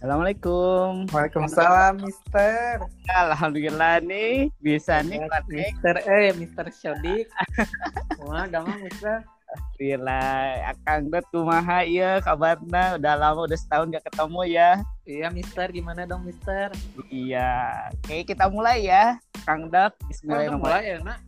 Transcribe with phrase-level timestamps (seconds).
[0.00, 1.12] Assalamualaikum.
[1.12, 2.80] Waalaikumsalam, Mister.
[3.04, 5.20] Alhamdulillah nih bisa nih
[5.52, 7.28] Mister eh Mister Shodik.
[8.24, 9.20] Wah, gampang Mister.
[9.52, 10.72] Alhamdulillah.
[10.72, 14.70] Akang Dot kumaha ya kabarna udah lama udah setahun gak ketemu ya.
[15.04, 16.72] Iya, Mister, gimana dong, Mister?
[17.12, 17.84] Iya.
[18.00, 19.20] Oke, kita mulai ya.
[19.44, 20.64] Kang Mulai, bismillahirrahmanirrahim.
[20.64, 21.18] mulai ya, Nak.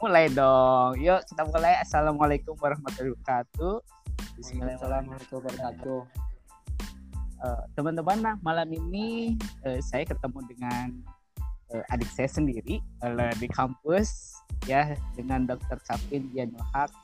[0.00, 0.90] Mulai dong.
[1.04, 1.76] Yuk kita mulai.
[1.84, 3.84] Assalamualaikum warahmatullahi wabarakatuh.
[4.40, 5.20] Bismillahirrahmanirrahim.
[5.20, 6.21] warahmatullahi wabarakatuh.
[7.42, 9.34] Eh, teman-teman nah malam ini
[9.66, 10.94] eh, saya ketemu dengan
[11.74, 14.38] eh, adik saya sendiri eh, di kampus
[14.70, 15.82] ya dengan Dr.
[15.82, 16.94] Kafin Dianul Haq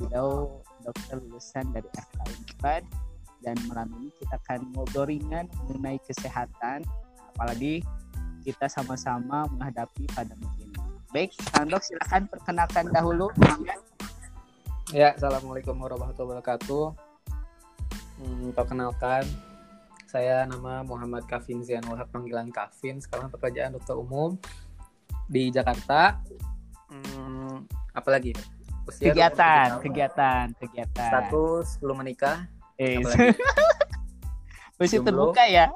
[0.00, 1.84] beliau dokter lulusan dari
[2.24, 2.80] Unpad
[3.44, 6.80] dan malam ini kita akan ngobrol ringan mengenai kesehatan
[7.36, 7.84] apalagi
[8.40, 10.80] kita sama-sama menghadapi pandemi ini.
[11.12, 13.28] Baik, Kang Dok silakan perkenalkan dahulu.
[14.92, 16.84] Ya, Assalamualaikum warahmatullahi wabarakatuh.
[18.20, 19.24] Hmm, perkenalkan,
[20.14, 23.02] saya nama Muhammad Kavin Zianul Haq, panggilan Kavin.
[23.02, 24.38] Sekarang pekerjaan dokter umum
[25.26, 26.22] di Jakarta.
[26.86, 28.30] Hmm, apalagi?
[28.86, 31.10] Usia 23 Kegiatan, kegiatan, kegiatan.
[31.10, 32.46] Status belum menikah.
[32.78, 33.02] Eh,
[34.78, 35.74] masih terbuka ya?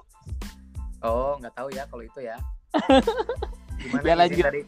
[1.02, 2.38] Oh, nggak tahu ya kalau itu ya.
[3.82, 4.44] Gimana Ya, lanjut.
[4.46, 4.62] dari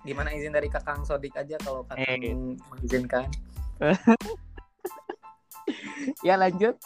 [0.00, 2.32] gimana izin dari Kakang Sodik aja kalau Kakang Eh.
[2.72, 3.28] mengizinkan.
[6.20, 6.76] Ya lanjut.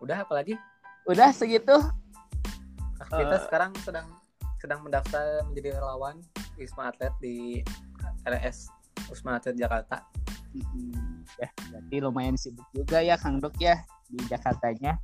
[0.00, 0.54] Udah apalagi?
[1.08, 1.76] Udah segitu.
[3.06, 3.42] Kita Eh.
[3.46, 4.06] sekarang sedang
[4.58, 6.18] sedang mendaftar menjadi relawan
[6.58, 7.60] Wisma Atlet di
[8.26, 8.72] RS
[9.12, 10.02] Wisma Atlet Jakarta.
[10.56, 13.76] Hmm, ya, berarti lumayan sibuk juga ya Kang Dok ya
[14.08, 14.96] di Jakartanya.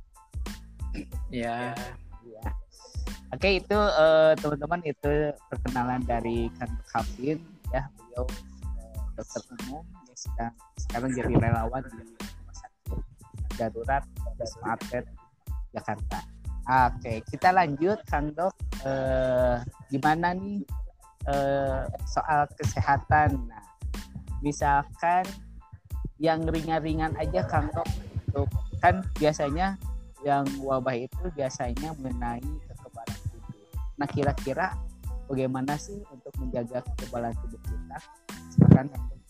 [1.29, 1.77] Ya.
[2.25, 2.45] Ya.
[3.33, 5.13] Oke itu eh, teman-teman itu
[5.49, 7.41] perkenalan dari Kang Kafin
[7.73, 8.25] ya beliau
[8.77, 12.01] eh, dokter umum yang sedang sekarang jadi relawan di
[13.55, 14.03] darurat
[14.39, 15.05] Wisma Atlet
[15.73, 16.19] Jakarta.
[16.63, 18.55] Oke kita lanjut Kang Dok
[18.87, 19.57] eh,
[19.91, 20.63] gimana nih
[21.27, 23.51] eh, soal kesehatan.
[23.51, 23.65] Nah,
[24.39, 25.27] misalkan
[26.21, 27.89] yang ringan-ringan aja Kang Dok
[28.33, 28.47] untuk
[28.79, 29.75] kan biasanya
[30.23, 33.55] yang wabah itu biasanya mengenai kekebalan tubuh.
[33.99, 34.67] Nah kira-kira
[35.27, 37.97] bagaimana sih untuk menjaga kekebalan tubuh kita?
[38.55, 39.22] Silakan Kang Dok.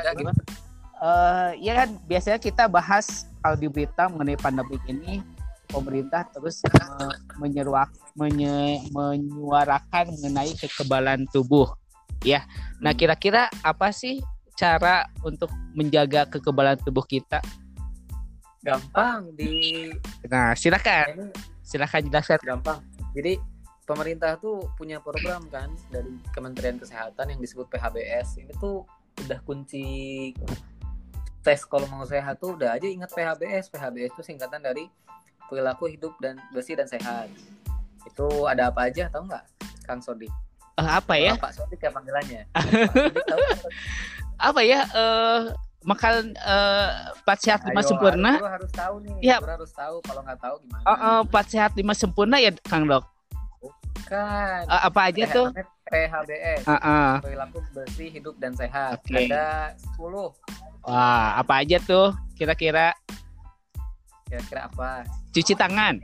[0.00, 0.40] Ya, gimana?
[1.00, 5.24] Eh, ya kan biasanya kita bahas kalau di berita mengenai pandemi ini
[5.72, 11.72] pemerintah terus eh, menyeruak menye- menyuarakan mengenai kekebalan tubuh
[12.20, 12.44] ya
[12.84, 14.20] nah kira-kira apa sih
[14.60, 17.40] cara untuk menjaga kekebalan tubuh kita
[18.60, 19.88] Gampang di
[20.28, 21.32] nah silakan
[21.64, 22.84] silakan jelaskan gampang.
[23.16, 23.40] Jadi
[23.88, 28.36] pemerintah tuh punya program kan dari Kementerian Kesehatan yang disebut PHBS.
[28.36, 28.84] Ini tuh
[29.26, 29.86] udah kunci
[31.40, 33.72] tes kalau mau sehat tuh udah aja ingat PHBS.
[33.72, 34.86] PHBS itu singkatan dari
[35.48, 37.32] perilaku hidup dan bersih dan sehat.
[38.06, 39.44] Itu ada apa aja tahu nggak,
[39.88, 40.30] Kang Sodik?
[40.80, 42.42] Eh, apa ya Pak Sodik ya panggilannya.
[42.54, 43.40] Sodik tahu
[44.40, 45.40] apa ya eh
[45.84, 46.88] makan eh
[47.24, 49.14] empat sehat lima Ayo, sempurna harus tahu nih.
[49.20, 49.36] Ya.
[49.40, 50.84] Harus tahu kalau nggak tahu gimana.
[50.84, 53.04] Eh, eh, empat sehat lima sempurna ya Kang Dok
[54.08, 54.64] Kan.
[54.66, 55.46] Eh, apa aja tuh
[55.90, 56.62] PHBS.
[56.64, 57.12] Eh, eh.
[57.20, 59.02] perilaku bersih hidup dan sehat.
[59.02, 59.26] Oke.
[59.26, 60.30] Ada 10.
[60.80, 62.96] wah apa aja tuh kira-kira
[64.24, 65.04] Kira-kira apa?
[65.28, 65.98] cuci tangan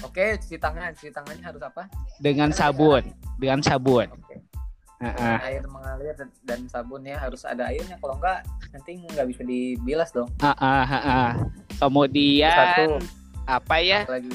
[0.00, 0.92] Oke, cuci tangan.
[0.92, 1.88] Cuci tangannya harus apa?
[2.16, 3.02] dengan sabun
[3.36, 4.38] dengan sabun Oke.
[4.96, 5.36] Heeh.
[5.44, 8.00] Air mengalir dan- sabunnya harus ada airnya.
[8.00, 10.32] Kalau enggak nanti nggak bisa dibilas dong.
[10.40, 11.28] Heeh, heeh.
[11.76, 12.96] kemudian Satu.
[13.44, 14.32] apa ya Lagi.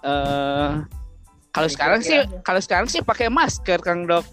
[0.00, 0.70] eh
[1.50, 4.26] kalau Kira-kira sekarang sih kalau sekarang sih pakai masker Kang Dok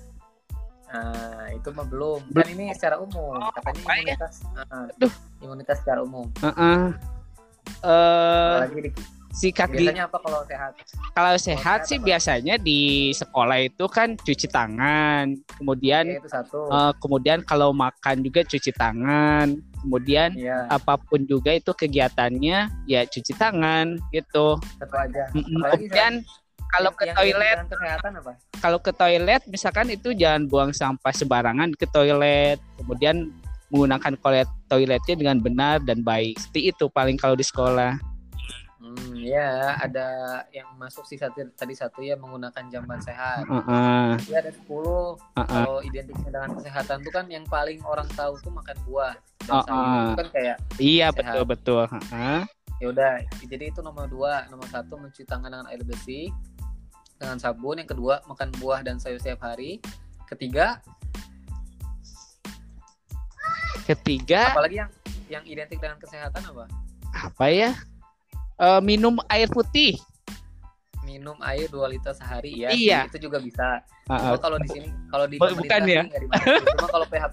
[0.87, 2.31] Nah, itu mah belum.
[2.31, 3.35] Kan ini secara umum.
[3.51, 4.15] Katanya ya?
[4.15, 4.39] imunitas.
[4.55, 5.11] ah, Aduh.
[5.43, 6.31] imunitas secara umum.
[6.39, 6.95] Heeh.
[7.83, 8.89] eh Apalagi di,
[9.29, 10.71] sikat gigi biasanya apa kalau sehat?
[11.11, 12.05] kalau sehat sehat sih apa?
[12.07, 12.79] biasanya di
[13.11, 16.59] sekolah itu kan cuci tangan kemudian Oke, itu satu.
[16.65, 23.01] eh, kemudian kalau makan juga cuci tangan kemudian Iya, apa pun juga itu kegiatannya ya
[23.03, 25.27] cuci tangan gitu satu aja.
[25.35, 25.59] Mm-mm.
[25.59, 26.13] Apalagi kemudian
[26.69, 28.31] kalau Yang- ke yang toilet dengan kesehatan apa?
[28.57, 33.31] kalau ke toilet misalkan itu jangan buang sampah sembarangan ke toilet kemudian
[33.67, 37.95] menggunakan toilet toiletnya dengan benar dan baik seperti itu paling kalau di sekolah
[38.77, 40.07] Hmm, ya ada
[40.47, 43.43] yang masuk sih satu, tadi satu ya menggunakan jamban sehat.
[43.43, 45.17] Heeh, Ya ada 10.
[45.33, 45.49] heeh.
[45.49, 49.81] Kalau identiknya dengan kesehatan tuh kan yang paling orang tahu tuh makan buah dan sayur.
[49.81, 49.97] oh.
[49.97, 51.17] Itu kan kayak iya Sehat.
[51.17, 52.39] betul betul Heeh.
[52.81, 53.13] Ya udah.
[53.43, 54.45] Jadi itu nomor dua.
[54.49, 56.29] Nomor satu mencuci tangan dengan air bersih
[57.17, 57.81] dengan sabun.
[57.81, 59.81] Yang kedua makan buah dan sayur setiap hari.
[60.27, 60.81] Ketiga
[63.87, 64.91] ketiga apalagi yang
[65.31, 66.67] yang identik dengan kesehatan apa?
[67.15, 67.71] Apa ya?
[68.57, 69.95] Eh, minum air putih.
[71.07, 72.69] Minum air 2 liter sehari ya.
[72.75, 72.99] Iya.
[73.07, 73.79] Itu juga bisa.
[74.11, 74.41] Ah, Cuma ah.
[74.43, 76.03] kalau di sini kalau di bukan ya?
[76.75, 77.23] Cuma kalau PH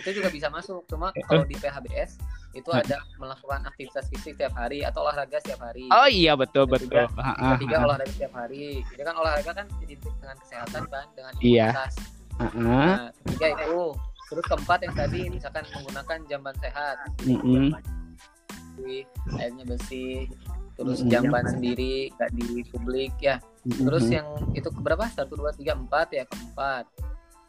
[0.00, 0.88] itu juga bisa masuk.
[0.88, 2.16] Cuma kalau di PHBS
[2.50, 5.86] itu ada melakukan aktivitas fisik tiap hari atau olahraga setiap hari.
[5.94, 7.06] Oh iya betul Yang betul.
[7.14, 7.86] Ah, Yang ah, ketiga ah.
[7.86, 8.66] olahraga setiap hari.
[8.90, 11.68] Jadi kan olahraga kan identik dengan kesehatan kan, dengan Iya.
[11.70, 11.94] imunitas.
[12.40, 12.50] Ah, ah.
[12.58, 13.82] Nah, ketiga itu.
[14.30, 19.02] Terus keempat yang tadi misalkan menggunakan jamban sehat, bersih,
[19.42, 20.30] airnya bersih,
[20.78, 21.10] terus Mm-mm.
[21.10, 23.42] jamban sendiri nggak di publik ya.
[23.66, 24.16] Terus Mm-mm.
[24.16, 25.10] yang itu berapa?
[25.10, 26.86] Satu, dua, tiga, empat ya keempat.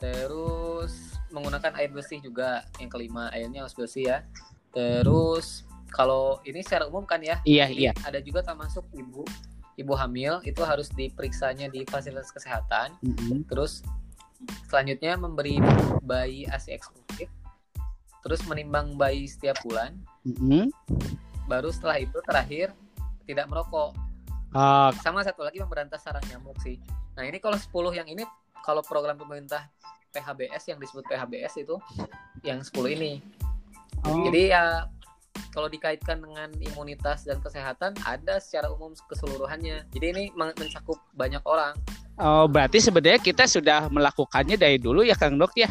[0.02, 4.18] Terus menggunakan air bersih juga yang kelima airnya harus bersih ya.
[4.72, 7.44] Terus kalau ini secara umum kan ya.
[7.44, 7.92] Iya iya.
[8.08, 9.28] Ada juga termasuk ibu
[9.80, 12.96] ibu hamil itu harus diperiksanya di fasilitas kesehatan.
[13.04, 13.44] Mm-mm.
[13.48, 13.84] Terus
[14.72, 15.60] selanjutnya memberi
[16.02, 17.28] bayi ASI eksklusif.
[18.22, 19.98] Terus menimbang bayi setiap bulan.
[20.24, 20.72] Mm-mm.
[21.46, 22.72] Baru setelah itu terakhir
[23.28, 23.92] tidak merokok.
[24.52, 26.76] Ah, sama satu lagi memberantas sarang nyamuk sih.
[27.16, 28.24] Nah ini kalau 10 yang ini
[28.64, 29.68] kalau program pemerintah
[30.12, 31.80] PHBS yang disebut PHBS itu
[32.44, 33.24] yang 10 ini.
[34.06, 34.26] Oh.
[34.30, 34.86] Jadi ya
[35.52, 39.88] kalau dikaitkan dengan imunitas dan kesehatan ada secara umum keseluruhannya.
[39.92, 41.76] Jadi ini men- mencakup banyak orang.
[42.20, 45.70] Oh, berarti sebenarnya kita sudah melakukannya dari dulu ya Kang Dok ya.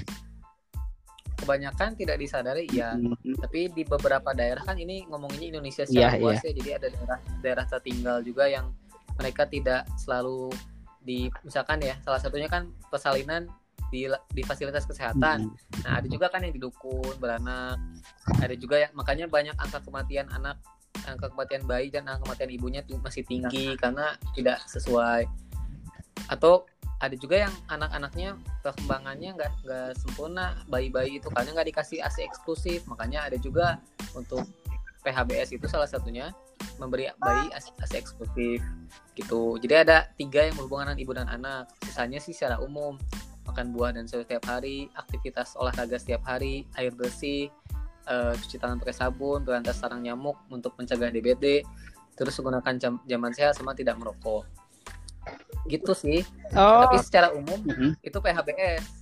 [1.41, 2.93] Kebanyakan tidak disadari ya.
[2.97, 3.41] Mm-mm.
[3.41, 6.53] Tapi di beberapa daerah kan ini ngomonginnya Indonesia Iya, secara luas ya.
[6.53, 8.73] Jadi ada daerah daerah tertinggal juga yang
[9.17, 10.53] mereka tidak selalu
[11.01, 13.49] di misalkan ya salah satunya kan persalinan
[13.91, 15.51] di di fasilitas kesehatan.
[15.51, 15.83] Mm-mm.
[15.85, 17.77] Nah, ada juga kan yang di dukun, beranak.
[18.39, 20.57] Ada juga yang makanya banyak angka kematian anak,
[21.05, 25.27] angka kematian bayi dan angka kematian ibunya tuh masih tinggi karena tidak sesuai.
[26.31, 26.71] Atau
[27.01, 32.85] ada juga yang anak-anaknya perkembangannya nggak nggak sempurna bayi-bayi itu karena nggak dikasih ASI eksklusif
[32.85, 33.81] makanya ada juga
[34.13, 34.45] untuk
[35.01, 36.29] PHBS itu salah satunya
[36.77, 38.61] memberi bayi ASI, ASI eksklusif
[39.17, 43.01] gitu jadi ada tiga yang berhubungan dengan ibu dan anak sisanya sih secara umum
[43.51, 47.51] makan buah dan sayur setiap hari aktivitas olahraga setiap hari air bersih
[48.07, 51.67] eh, cuci tangan pakai sabun berantas sarang nyamuk untuk mencegah DBD
[52.15, 54.47] terus menggunakan jam, jaman sehat sama tidak merokok
[55.69, 56.25] gitu sih
[56.57, 57.93] Oh, tapi secara umum mm-mm.
[58.01, 59.01] itu PHBS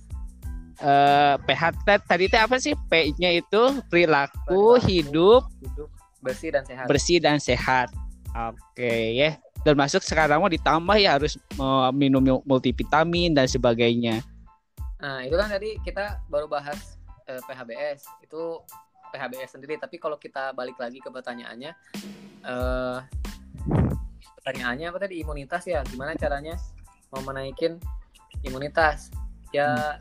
[0.79, 2.71] eh PHT tadi teh apa sih?
[2.87, 3.61] P-nya itu
[3.91, 4.87] perilaku Perilaku.
[4.87, 5.89] hidup hidup
[6.23, 7.87] bersih dan sehat bersih dan sehat.
[8.31, 9.35] Oke ya.
[9.67, 14.23] Termasuk sekarang mau ditambah ya harus eh, minum multivitamin dan sebagainya.
[14.99, 16.99] Nah itu kan tadi kita baru bahas
[17.29, 18.59] eh, PHBS itu
[19.09, 19.75] PHBS sendiri.
[19.81, 21.71] Tapi kalau kita balik lagi ke pertanyaannya
[22.45, 22.99] eh
[24.39, 25.21] pertanyaannya apa tadi?
[25.21, 25.81] Imunitas ya?
[25.83, 26.55] Gimana caranya
[27.11, 27.81] mau menaikin
[28.45, 29.09] imunitas?
[29.49, 29.99] Ya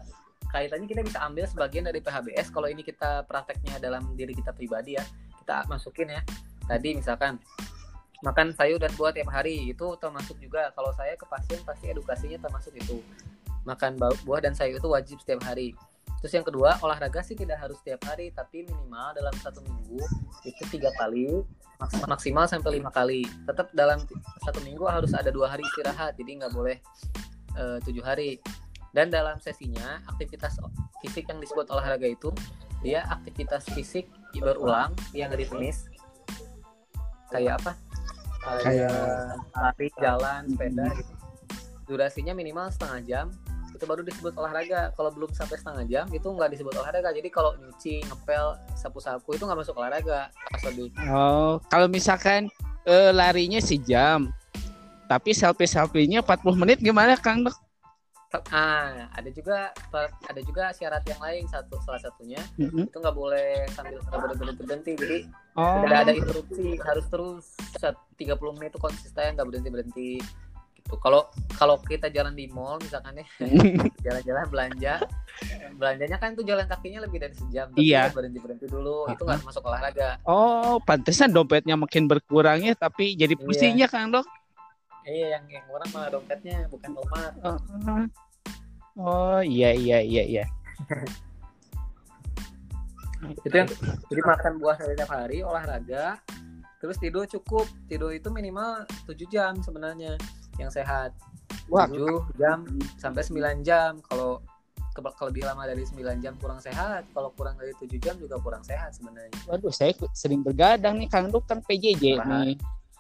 [0.48, 4.96] kaitannya kita bisa ambil sebagian dari PHBS kalau ini kita prakteknya dalam diri kita pribadi
[4.96, 5.04] ya
[5.44, 6.22] kita masukin ya.
[6.68, 7.40] Tadi misalkan
[8.20, 9.72] makan sayur dan buah tiap hari.
[9.72, 10.68] Itu termasuk juga.
[10.76, 13.00] Kalau saya ke pasien pasti edukasinya termasuk itu
[13.68, 15.76] makan buah dan sayur itu wajib setiap hari.
[16.18, 20.02] Terus yang kedua olahraga sih tidak harus setiap hari tapi minimal dalam satu minggu
[20.42, 21.30] itu tiga kali
[21.78, 23.22] maks- maksimal sampai lima kali.
[23.46, 24.02] Tetap dalam
[24.42, 26.82] satu minggu harus ada dua hari istirahat jadi nggak boleh
[27.54, 28.42] eh, tujuh hari.
[28.90, 30.58] Dan dalam sesinya aktivitas
[31.04, 32.34] fisik yang disebut olahraga itu
[32.82, 35.86] dia aktivitas fisik berulang yang ditulis
[37.30, 37.72] kayak apa?
[38.64, 41.12] Kayak lari jalan sepeda gitu.
[41.88, 43.26] Durasinya minimal setengah jam
[43.78, 47.54] itu baru disebut olahraga kalau belum sampai setengah jam itu nggak disebut olahraga jadi kalau
[47.62, 50.34] nyuci ngepel sapu-sapu itu nggak masuk olahraga.
[51.06, 52.50] Oh, kalau misalkan
[52.82, 54.34] eh, larinya sejam,
[55.06, 57.54] tapi selfie selfie-nya 40 menit gimana Kang Dok?
[58.52, 59.72] ah ada juga
[60.28, 62.84] ada juga syarat yang lain satu salah satunya Mm-mm.
[62.84, 65.18] itu nggak boleh sambil nggak boleh berhenti berhenti jadi
[65.58, 67.44] Oh, tidak ada interupsi harus terus
[67.80, 70.10] set 30 menit itu konsisten nggak berhenti berhenti
[70.88, 71.28] gitu kalau
[71.60, 73.26] kalau kita jalan di mall misalkan ya
[74.08, 75.04] jalan-jalan belanja
[75.76, 78.08] belanjanya kan tuh jalan kakinya lebih dari sejam tapi Iya.
[78.08, 83.36] berhenti berhenti dulu itu nggak masuk olahraga oh, pantesan dompetnya makin berkurang ya, tapi jadi
[83.36, 83.44] Iya.
[83.44, 84.24] pusingnya Kang Dok.
[85.04, 87.60] iya yang yang orang mah dompetnya bukan tomat Oh,
[89.04, 90.44] oh, iya iya iya iya.
[93.44, 93.68] itu yang
[94.08, 96.16] jadi makan buah setiap hari olahraga
[96.78, 100.14] terus tidur cukup tidur itu minimal 7 jam sebenarnya
[100.58, 101.14] yang sehat.
[101.70, 102.66] Wah, 7 jam
[102.98, 104.02] sampai 9 jam.
[104.04, 104.42] Kalau
[104.92, 107.06] ke- kalau lebih lama dari 9 jam kurang sehat.
[107.14, 109.32] Kalau kurang dari 7 jam juga kurang sehat sebenarnya.
[109.46, 111.08] Waduh saya sering bergadang nih.
[111.08, 112.52] Kang Dok kan PJJ Bahaya.
[112.52, 112.56] nih.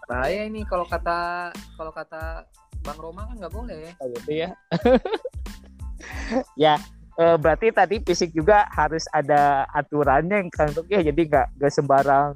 [0.08, 2.48] bahaya ini kalau kata kalau kata
[2.80, 3.92] Bang Roma kan nggak boleh.
[4.00, 4.56] Oh, gitu ya.
[6.64, 6.80] ya,
[7.20, 11.04] eh, berarti tadi fisik juga harus ada aturannya yang kan ya.
[11.04, 12.32] Jadi nggak nggak sembarang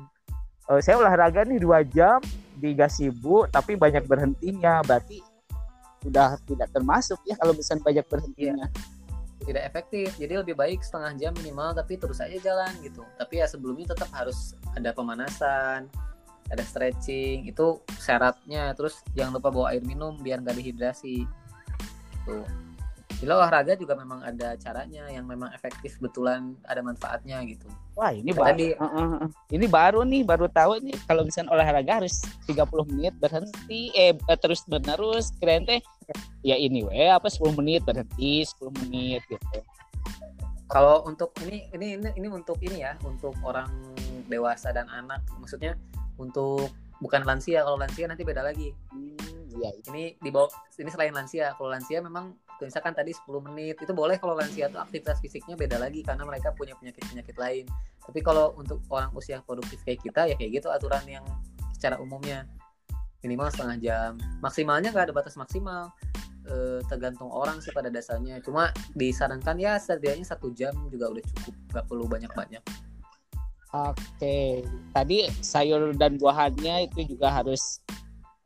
[0.68, 2.20] eh, saya olahraga nih dua jam
[2.62, 4.78] di gazebo tapi banyak berhentinya.
[4.86, 5.18] Berarti
[6.06, 8.66] udah tidak termasuk ya kalau misalnya banyak berhentinya.
[9.42, 10.14] Tidak efektif.
[10.14, 13.02] Jadi lebih baik setengah jam minimal tapi terus aja jalan gitu.
[13.18, 15.90] Tapi ya sebelumnya tetap harus ada pemanasan
[16.46, 17.50] ada stretching.
[17.50, 18.70] Itu syaratnya.
[18.78, 21.26] Terus jangan lupa bawa air minum biar nggak dehidrasi.
[22.22, 22.61] Tuh
[23.22, 27.70] jadi olahraga juga memang ada caranya yang memang efektif betulan ada manfaatnya gitu.
[27.94, 28.50] Wah ini baru.
[28.50, 29.30] Tadi- uh, uh, uh.
[29.54, 32.18] ini baru nih baru tahu nih kalau misalnya olahraga harus
[32.50, 35.78] 30 menit berhenti eh eh, terus menerus keren teh.
[36.42, 39.58] Ya ini we apa 10 menit berhenti 10 menit gitu.
[40.66, 43.70] Kalau untuk ini ini ini ini untuk ini ya untuk orang
[44.26, 45.22] dewasa dan anak.
[45.38, 45.78] Maksudnya
[46.18, 48.74] untuk bukan lansia kalau lansia nanti beda lagi.
[48.90, 49.70] Hmm, iya.
[49.86, 52.34] Ini di bawah ini selain lansia kalau lansia memang
[52.68, 56.54] misalkan tadi 10 menit itu boleh kalau lansia tuh aktivitas fisiknya beda lagi karena mereka
[56.54, 57.64] punya penyakit penyakit lain.
[58.02, 61.24] Tapi kalau untuk orang usia produktif kayak kita ya kayak gitu aturan yang
[61.74, 62.46] secara umumnya.
[63.22, 64.10] Minimal setengah jam.
[64.42, 65.94] Maksimalnya nggak ada batas maksimal.
[66.42, 68.42] Eh, tergantung orang sih pada dasarnya.
[68.42, 71.54] Cuma disarankan ya setidaknya satu jam juga udah cukup.
[71.70, 72.62] Nggak perlu banyak banyak
[73.72, 74.60] Oke,
[74.92, 77.80] tadi sayur dan buahannya itu juga harus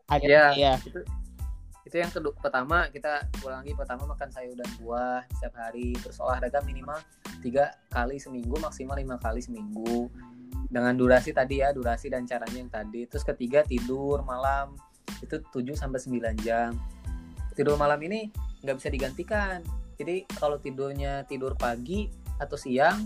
[0.07, 0.47] ada Iya.
[0.55, 0.75] ya.
[0.79, 1.03] itu
[1.87, 6.59] itu yang kedua pertama kita ulangi pertama makan sayur dan buah setiap hari terus olahraga
[6.67, 6.99] minimal
[7.39, 10.11] tiga kali seminggu maksimal lima kali seminggu.
[10.67, 13.07] Dengan durasi tadi ya durasi dan caranya yang tadi.
[13.07, 14.75] Terus ketiga tidur malam
[15.23, 16.75] itu 7 sampai 9 jam.
[17.55, 18.35] Tidur malam ini
[18.67, 19.63] nggak bisa digantikan.
[19.95, 22.11] Jadi kalau tidurnya tidur pagi
[22.43, 22.99] atau siang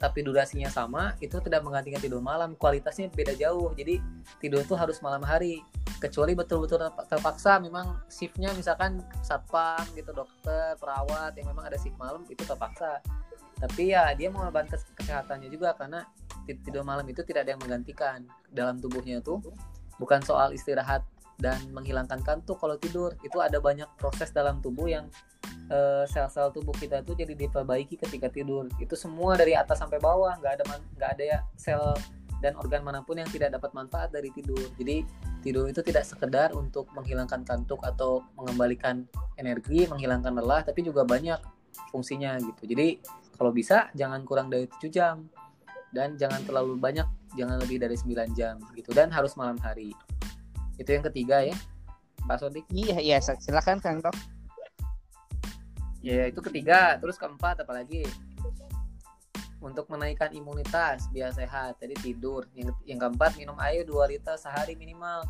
[0.00, 2.54] tapi durasinya sama itu tidak menggantikan tidur malam.
[2.54, 3.74] Kualitasnya beda jauh.
[3.74, 3.98] Jadi
[4.38, 5.60] tidur itu harus malam hari
[6.00, 11.94] kecuali betul-betul terp- terpaksa memang shiftnya misalkan satpam gitu dokter perawat yang memang ada shift
[12.00, 13.04] malam itu terpaksa.
[13.60, 16.08] Tapi ya dia mengorbankan kes- kesehatannya juga karena
[16.48, 19.36] ti- tidur malam itu tidak ada yang menggantikan dalam tubuhnya itu.
[20.00, 21.04] Bukan soal istirahat
[21.36, 23.12] dan menghilangkan kantuk kalau tidur.
[23.20, 25.12] Itu ada banyak proses dalam tubuh yang
[25.68, 28.72] eh, sel-sel tubuh kita itu jadi diperbaiki ketika tidur.
[28.80, 30.64] Itu semua dari atas sampai bawah nggak ada
[30.96, 31.92] nggak ada ya sel
[32.40, 34.60] dan organ mana pun yang tidak dapat manfaat dari tidur.
[34.80, 35.04] Jadi
[35.44, 39.04] tidur itu tidak sekedar untuk menghilangkan kantuk atau mengembalikan
[39.36, 41.38] energi menghilangkan lelah tapi juga banyak
[41.92, 42.64] fungsinya gitu.
[42.64, 43.00] Jadi
[43.36, 45.28] kalau bisa jangan kurang dari 7 jam.
[45.90, 47.02] Dan jangan terlalu banyak
[47.34, 48.94] jangan lebih dari 9 jam gitu.
[48.94, 49.90] Dan harus malam hari.
[50.78, 51.56] Itu yang ketiga ya.
[52.28, 52.62] Pak Sodik?
[52.70, 54.14] Iya, iya, silakan Kang Dok.
[56.00, 56.96] ya itu ketiga.
[57.02, 58.06] Terus keempat apalagi
[59.60, 61.80] untuk menaikkan imunitas biar sehat.
[61.80, 62.48] Tadi tidur.
[62.56, 65.24] Yang yang keempat minum air 2 liter sehari minimal.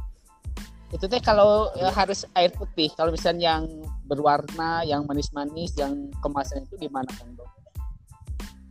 [0.91, 2.91] Itu teh kalau ya, harus air putih.
[2.99, 3.65] Kalau misalnya yang
[4.07, 7.61] berwarna, yang manis-manis, yang kemasan itu gimana Kang Dok?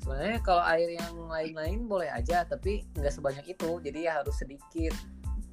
[0.10, 3.78] sebenarnya kalau air yang lain-lain boleh aja tapi nggak sebanyak itu.
[3.78, 4.98] Jadi ya harus sedikit.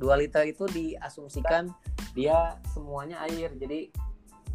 [0.01, 1.69] 2 liter itu diasumsikan
[2.17, 3.53] dia semuanya air.
[3.61, 3.93] Jadi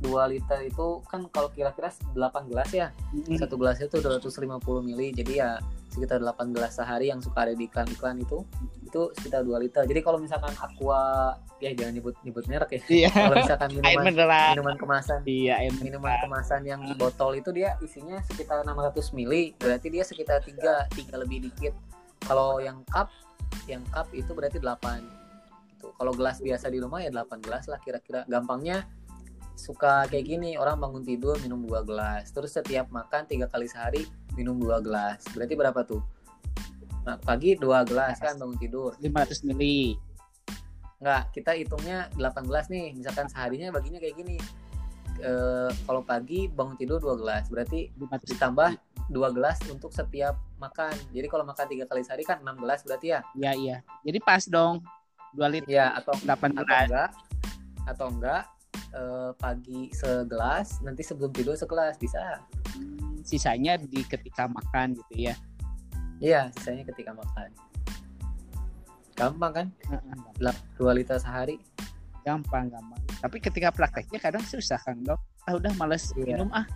[0.02, 2.90] 2 liter itu kan kalau kira-kira 8 gelas ya.
[3.38, 5.52] Satu gelas itu 250 mili jadi ya
[5.92, 8.48] sekitar 8 gelas sehari yang suka ada di iklan-iklan itu
[8.82, 9.84] itu sekitar 2 liter.
[9.84, 12.82] Jadi kalau misalkan aqua ya jangan nyebut nyebut merek ya.
[12.88, 13.10] Iya.
[13.12, 14.14] kalau misalkan minuman
[14.56, 15.20] minuman kemasan.
[15.28, 20.04] Iya, air minuman kemasan yang di botol itu dia isinya sekitar 600 mili berarti dia
[20.08, 21.76] sekitar 3 tiga lebih dikit.
[22.24, 23.12] Kalau yang cup
[23.68, 25.22] yang cup itu berarti 8
[25.76, 25.88] gitu.
[25.98, 28.24] kalau gelas biasa di rumah ya 8 gelas lah kira-kira.
[28.32, 28.88] Gampangnya
[29.62, 34.10] suka kayak gini orang bangun tidur minum dua gelas terus setiap makan tiga kali sehari
[34.34, 36.02] minum dua gelas berarti berapa tuh
[37.06, 39.98] nah, pagi dua gelas kan bangun tidur 500 mili.
[41.02, 42.94] Enggak, kita hitungnya 8 gelas nih.
[42.94, 44.38] Misalkan seharinya baginya kayak gini.
[45.18, 48.70] Eh, kalau pagi bangun tidur 2 gelas, berarti 500 ditambah
[49.10, 50.94] 2 gelas untuk setiap makan.
[51.10, 53.26] Jadi kalau makan tiga kali sehari kan 6 gelas berarti ya.
[53.34, 53.78] Iya, iya.
[54.06, 54.86] Jadi pas dong.
[55.34, 56.86] 2 liter Ya, atau 8 atau gelas.
[56.86, 57.10] enggak
[57.82, 58.44] atau enggak
[58.92, 62.40] eh, pagi segelas, nanti sebelum tidur segelas bisa.
[62.76, 65.36] Hmm, Sisanya di ketika makan gitu ya.
[66.22, 67.50] Iya, sisanya ketika makan.
[69.18, 69.68] Gampang kan?
[70.78, 71.58] 2 liter sehari.
[72.22, 73.02] Gampang, gampang.
[73.22, 75.18] Tapi ketika prakteknya kadang susah Kang Dok.
[75.50, 76.38] Ah udah males Iya.
[76.38, 76.66] minum ah.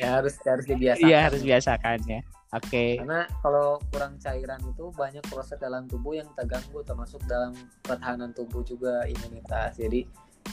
[0.00, 1.04] Ya harus harus dibiasakan.
[1.04, 2.20] Iya, harus biasakan ya.
[2.52, 3.00] Oke.
[3.00, 8.60] Karena kalau kurang cairan itu banyak proses dalam tubuh yang terganggu termasuk dalam pertahanan tubuh
[8.60, 9.80] juga imunitas.
[9.80, 10.04] Jadi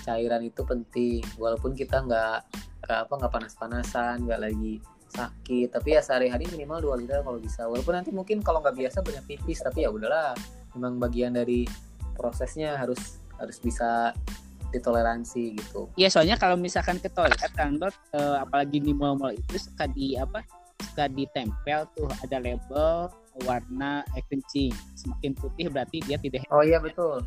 [0.08, 2.40] cairan itu penting walaupun kita nggak
[2.88, 4.80] nggak apa nggak panas-panasan, nggak lagi
[5.10, 7.68] sakit, tapi ya sehari-hari minimal 2 liter kalau bisa.
[7.68, 10.32] Walaupun nanti mungkin kalau nggak biasa banyak pipis, tapi ya udahlah.
[10.80, 11.68] Memang bagian dari
[12.16, 14.12] prosesnya harus harus bisa
[14.70, 19.58] ditoleransi gitu Iya soalnya kalau misalkan ke toilet kan Dot, eh, apalagi di mall-mall itu
[19.58, 20.46] suka di apa
[20.84, 23.12] suka ditempel tuh ada label
[23.44, 24.74] warna air kencing.
[24.96, 27.24] Semakin putih berarti dia tidak oh iya betul.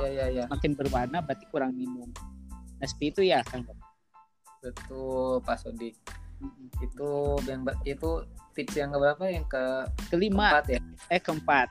[0.00, 2.08] Ya ya ya semakin berwarna berarti kurang minum.
[2.80, 3.66] Nah seperti itu ya kan
[4.62, 5.98] betul Pak Sodik
[6.82, 7.10] itu
[7.46, 8.10] yang itu
[8.54, 9.22] tips yang keberapa?
[9.30, 9.64] Yang ke
[10.10, 10.50] kelima.
[10.50, 10.80] keempat ya?
[11.10, 11.68] Eh keempat.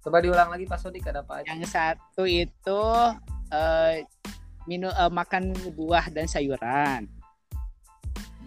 [0.00, 1.52] Coba diulang lagi Pak Sodik ada apa aja?
[1.52, 2.82] Yang satu itu
[3.52, 4.06] eh,
[4.64, 7.15] minum eh, makan buah dan sayuran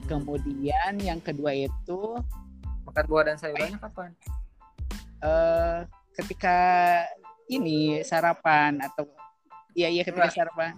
[0.09, 1.99] kemudian yang kedua itu
[2.83, 4.09] makan buah dan sayurannya kapan?
[5.19, 5.79] eh
[6.15, 6.57] ketika
[7.45, 9.05] ini sarapan atau
[9.73, 10.37] iya iya ketika Enggak.
[10.37, 10.71] sarapan.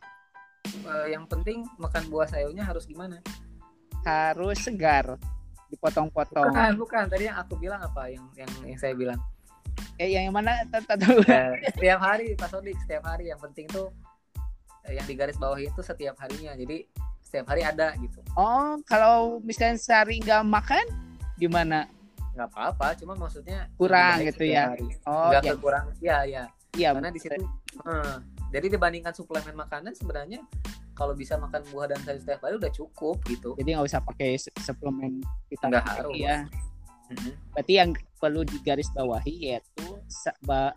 [0.61, 3.17] Eh, yang penting makan buah sayurnya harus gimana?
[4.03, 5.17] Harus segar
[5.69, 6.51] dipotong-potong.
[6.51, 7.03] Bukan bukan.
[7.07, 8.11] Tadi yang aku bilang apa?
[8.11, 9.19] Yang yang yang saya bilang.
[9.97, 10.61] Eh yang mana?
[10.69, 13.29] Tat- Eh, setiap hari Pak Sodik setiap hari.
[13.29, 13.89] Yang penting tuh
[14.89, 16.53] yang di garis bawah itu setiap harinya.
[16.53, 16.85] Jadi
[17.31, 18.19] setiap hari ada gitu.
[18.35, 20.83] Oh kalau misalnya sehari nggak makan
[21.39, 21.87] gimana?
[22.35, 24.75] Nggak apa-apa cuma maksudnya Kurang gitu ya.
[24.75, 24.91] hari.
[25.07, 26.43] oh nggak ya, kekurang ya ya
[26.75, 28.15] iya karena di situ eh,
[28.51, 30.39] jadi dibandingkan suplemen makanan sebenarnya
[30.95, 33.55] kalau bisa makan buah dan sayur setiap hari udah cukup gitu.
[33.55, 36.13] Jadi nggak usah pakai suplemen vitamin Nggak harus.
[36.19, 36.37] ya.
[37.51, 39.87] Berarti yang perlu digaris bawahi yaitu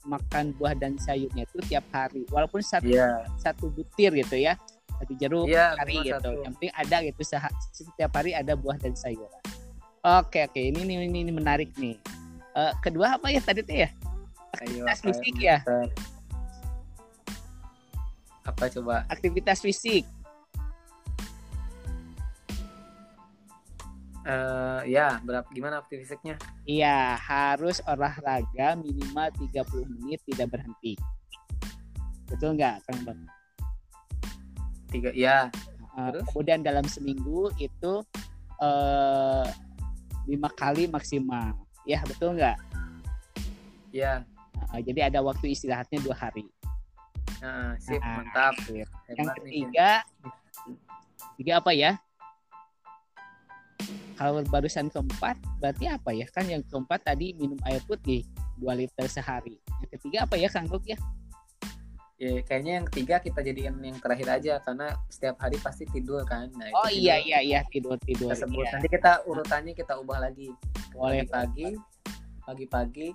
[0.06, 4.56] makan buah dan sayurnya itu tiap hari walaupun satu Iya, satu butir gitu ya
[5.00, 6.14] satu jeruk hari cuma gitu.
[6.18, 6.30] satu.
[6.44, 7.22] yang penting ada gitu
[7.74, 9.42] setiap hari ada buah dan sayuran.
[10.04, 11.96] Oke oke ini ini ini, ini menarik nih.
[12.54, 13.90] Eh, kedua apa ya tadi tuh ya?
[14.62, 15.58] Ayo, aktivitas apa fisik ya?
[15.64, 15.90] bisa-
[18.44, 18.96] Apa coba?
[19.10, 20.04] aktivitas fisik.
[24.24, 26.36] Eh, ya, berapa gimana aktivitas fisiknya?
[26.64, 30.96] iya harus olahraga minimal 30 menit tidak berhenti.
[32.24, 33.20] Betul nggak kang bang
[34.94, 35.50] Tiga, ya.
[35.98, 36.22] Eh, Terus?
[36.30, 37.92] kemudian dalam seminggu itu
[38.62, 39.46] eh,
[40.30, 42.54] lima kali maksimal ya betul nggak
[43.94, 44.26] Ya.
[44.74, 46.50] Eh, jadi ada waktu istirahatnya dua hari
[47.38, 48.58] Nah, sip, Nah, mantap.
[48.66, 48.88] sip.
[49.14, 49.90] yang nih, ketiga
[51.38, 51.92] tiga apa ya
[54.14, 58.22] kalau barusan keempat berarti apa ya kan yang keempat tadi minum air putih
[58.62, 60.98] 2 liter sehari yang ketiga apa ya kang Gok ya
[62.14, 66.46] Ya, kayaknya yang ketiga kita jadikan yang terakhir aja karena setiap hari pasti tidur kan.
[66.54, 68.62] Nah, itu oh tidur iya iya iya tidur tidur Kita sebut.
[68.62, 68.72] iya.
[68.72, 70.54] Nanti kita urutannya kita ubah lagi.
[70.94, 71.68] boleh Pagi-pagi,
[72.46, 73.08] pagi-pagi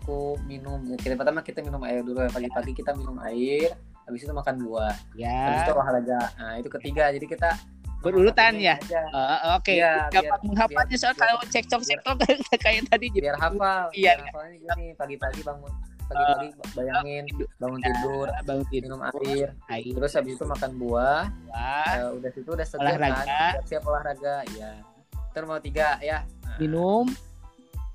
[0.00, 0.78] aku minum.
[0.94, 2.30] Kita pertama kita minum air dulu ya.
[2.30, 3.74] Pagi-pagi kita minum air.
[4.06, 4.94] Habis itu makan buah.
[4.94, 6.20] Habis itu ya olahraga.
[6.38, 7.10] Nah, itu ketiga.
[7.10, 7.50] Jadi kita
[7.96, 8.78] Berurutan ya?
[8.78, 12.16] Eh, oke Iya, gampang biar- menghafalnya soal biar- kalau cekcok cekcok
[12.62, 15.72] kayak tadi biar hafal Iya, biar hafalnya gini pagi-pagi bangun
[16.06, 17.24] pagi-pagi bayangin
[17.58, 18.86] bangun tidur bangun tidur.
[18.86, 21.24] minum air air terus habis itu makan buah.
[21.28, 23.44] buah, eh, udah situ udah segar kan Olahraga.
[23.58, 24.72] siap-siap olahraga ya
[25.36, 26.24] terus mau tiga ya.
[26.48, 27.04] Nah, minum.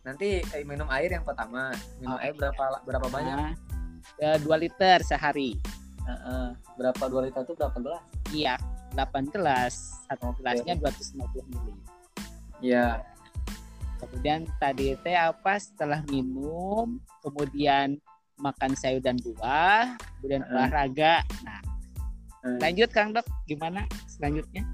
[0.06, 1.74] Nanti eh, minum air yang pertama.
[1.98, 2.24] Minum Oke.
[2.30, 3.34] air berapa berapa banyak?
[3.34, 3.54] Nah,
[4.22, 5.58] ya, dua liter sehari.
[6.06, 6.48] Eh, eh,
[6.78, 8.04] berapa dua liter itu berapa gelas?
[8.30, 8.56] Iya
[8.94, 10.04] 8 gelas.
[10.06, 10.46] Satu Oke.
[10.46, 11.74] gelasnya 250 ml
[12.62, 13.02] ya
[14.02, 18.02] kemudian tadi teh apa setelah minum kemudian
[18.36, 20.52] makan sayur dan buah kemudian Hmm.
[20.52, 21.22] olahraga.
[21.46, 21.62] Nah
[22.42, 24.66] Eh, lanjut kang dok gimana selanjutnya?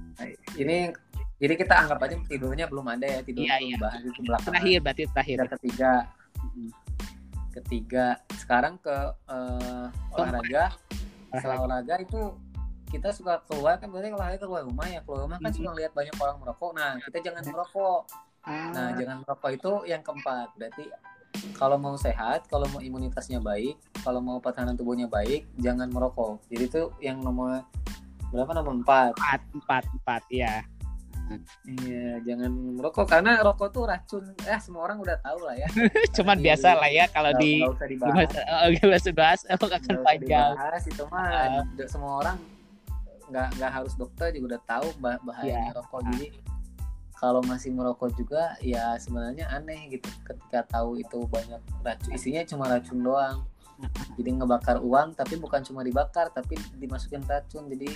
[0.55, 0.87] Ini
[1.35, 3.77] jadi kita anggap aja tidurnya belum ada ya tidurnya Iya, belum iya.
[3.83, 5.37] bahas itu belakangan terakhir berarti terakhir.
[5.37, 5.91] Yang ketiga.
[7.51, 8.05] Ketiga
[8.37, 8.95] sekarang ke
[9.27, 10.65] eh, olahraga.
[11.27, 11.95] setelah olahraga.
[11.99, 12.21] itu
[12.87, 15.03] kita suka keluar kan berarti olahraga keluar rumah ya.
[15.03, 15.57] Keluar rumah kan Mhm.
[15.59, 16.71] suka lihat banyak orang merokok.
[16.71, 17.99] Nah kita jangan merokok
[18.47, 20.55] Ah, nah jangan merokok itu yang keempat.
[20.55, 20.85] Berarti
[21.53, 26.39] kalau mau sehat kalau mau imunitasnya baik kalau mau pertahanan tubuhnya baik jangan merokok.
[26.47, 27.61] Jadi itu yang nomor
[28.31, 28.51] berapa?
[28.53, 29.11] Nomor empat.
[29.13, 30.63] Empat empat empat ya
[31.67, 32.47] iya jangan
[32.79, 33.03] merokok.
[33.03, 34.23] Karena rokok tuh racun.
[34.47, 35.67] Ya semua orang udah tahu lah ya.
[36.15, 38.29] Cuman Di- biasa lah ya kalau di nggak usah dibahas?
[38.47, 40.51] Oh, usah bahas, oh, akan panjang.
[40.55, 41.63] dibahas itu mah Ah.
[41.67, 42.37] d- semua orang
[43.27, 45.75] nggak nggak harus dokter juga udah tahu bah- bahayanya Iya.
[45.75, 45.99] rokok.
[46.15, 46.27] Jadi
[47.17, 52.69] kalau masih merokok juga ya sebenarnya aneh gitu ketika tahu itu banyak racun isinya cuma
[52.69, 53.41] racun doang
[54.13, 57.89] jadi ngebakar uang tapi bukan cuma dibakar tapi dimasukin racun jadi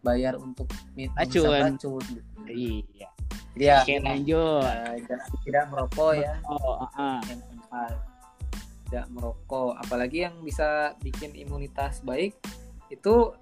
[0.00, 0.64] bayar untuk
[1.12, 1.50] Racun.
[1.52, 2.22] racun gitu.
[2.48, 3.08] Iya.
[3.52, 4.64] jadi ya Oke, lanjut.
[5.04, 6.86] jangan- tidak merokok ya Oh,
[7.20, 7.94] keempat
[8.86, 12.34] tidak merokok apalagi yang bisa bikin imunitas baik
[12.88, 13.34] itu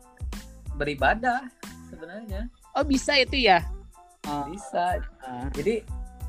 [0.74, 1.48] beribadah
[1.88, 3.64] sebenarnya oh bisa itu ya?
[4.28, 5.00] Oh, bisa.
[5.24, 5.48] Ah.
[5.56, 5.82] jadi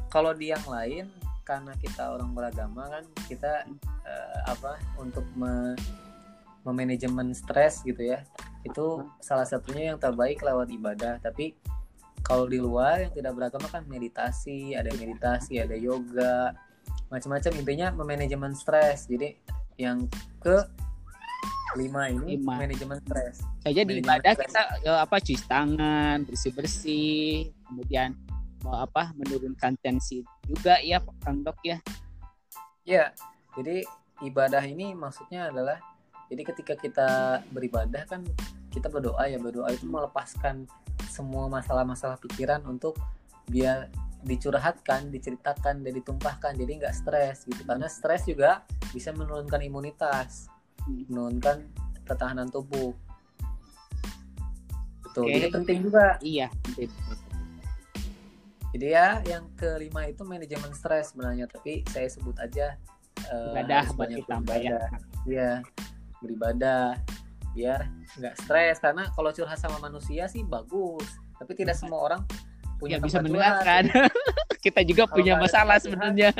[0.07, 1.11] kalau di yang lain
[1.43, 3.65] karena kita orang beragama kan kita
[4.05, 5.75] eh, apa untuk me-
[6.63, 8.21] memanajemen stres gitu ya
[8.67, 11.19] itu salah satunya yang terbaik lewat ibadah.
[11.23, 11.55] Tapi
[12.19, 16.51] kalau di luar yang tidak beragama kan meditasi ada meditasi ada yoga
[17.07, 17.51] macam-macam.
[17.55, 19.07] Intinya memanajemen stres.
[19.07, 19.39] Jadi
[19.79, 20.05] yang
[20.43, 20.59] ke
[21.77, 22.59] lima ini Lima.
[22.65, 23.45] manajemen stres.
[23.61, 24.45] Saja di Manajemen ibadah stres.
[24.49, 27.29] kita eh, apa cuci tangan bersih bersih
[27.69, 28.17] kemudian
[28.65, 31.79] mau apa menurunkan tensi juga ya Kang Dok ya
[32.89, 33.13] Ya,
[33.53, 33.85] jadi
[34.25, 35.77] ibadah ini maksudnya adalah
[36.25, 37.09] jadi ketika kita
[37.53, 38.25] beribadah kan
[38.73, 40.65] kita berdoa ya berdoa itu melepaskan
[41.05, 42.97] semua masalah-masalah pikiran untuk
[43.45, 43.93] biar
[44.25, 50.49] dicurhatkan, diceritakan dan ditumpahkan jadi nggak stres gitu karena stres juga bisa menurunkan imunitas,
[50.89, 51.69] menurunkan
[52.09, 52.97] ketahanan tubuh.
[55.05, 55.29] Betul.
[55.29, 55.33] Oke.
[55.37, 56.17] Jadi penting juga.
[56.25, 56.49] iya
[58.69, 62.77] Jadi ya yang kelima itu manajemen stres sebenarnya tapi saya sebut aja
[63.25, 64.81] eh, ibadah buat banyak ditambah ya.
[65.25, 65.51] Iya,
[66.21, 66.97] beribadah
[67.57, 68.77] biar nggak stres.
[68.77, 71.05] Karena kalau curhat sama manusia sih bagus,
[71.41, 72.21] tapi tidak semua orang
[72.77, 73.89] punya ya bisa mendengarkan.
[74.65, 76.35] Kita juga Kalau punya masalah sebenarnya.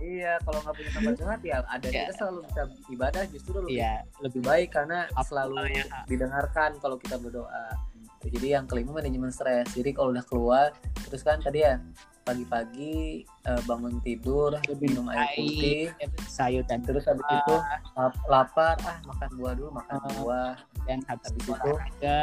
[0.00, 2.08] Iya, kalau nggak punya tempat curhat ya ada Ya.
[2.08, 4.00] kita selalu bisa ibadah justru lebih iya.
[4.24, 5.60] lebih baik karena Apa selalu
[6.08, 7.68] didengarkan kalau kita berdoa.
[8.22, 9.72] Jadi yang kelima manajemen stres.
[9.72, 10.66] Jadi kalau udah keluar
[11.02, 11.80] terus kan tadi ya
[12.20, 15.88] pagi-pagi eh, bangun tidur Lebih minum air putih
[16.22, 17.56] sayur dan terus habis itu
[17.96, 20.10] lap- lapar ah makan buah dulu makan Ah.
[20.14, 20.52] buah
[20.84, 22.22] dan habis Habis itu itu, olahraga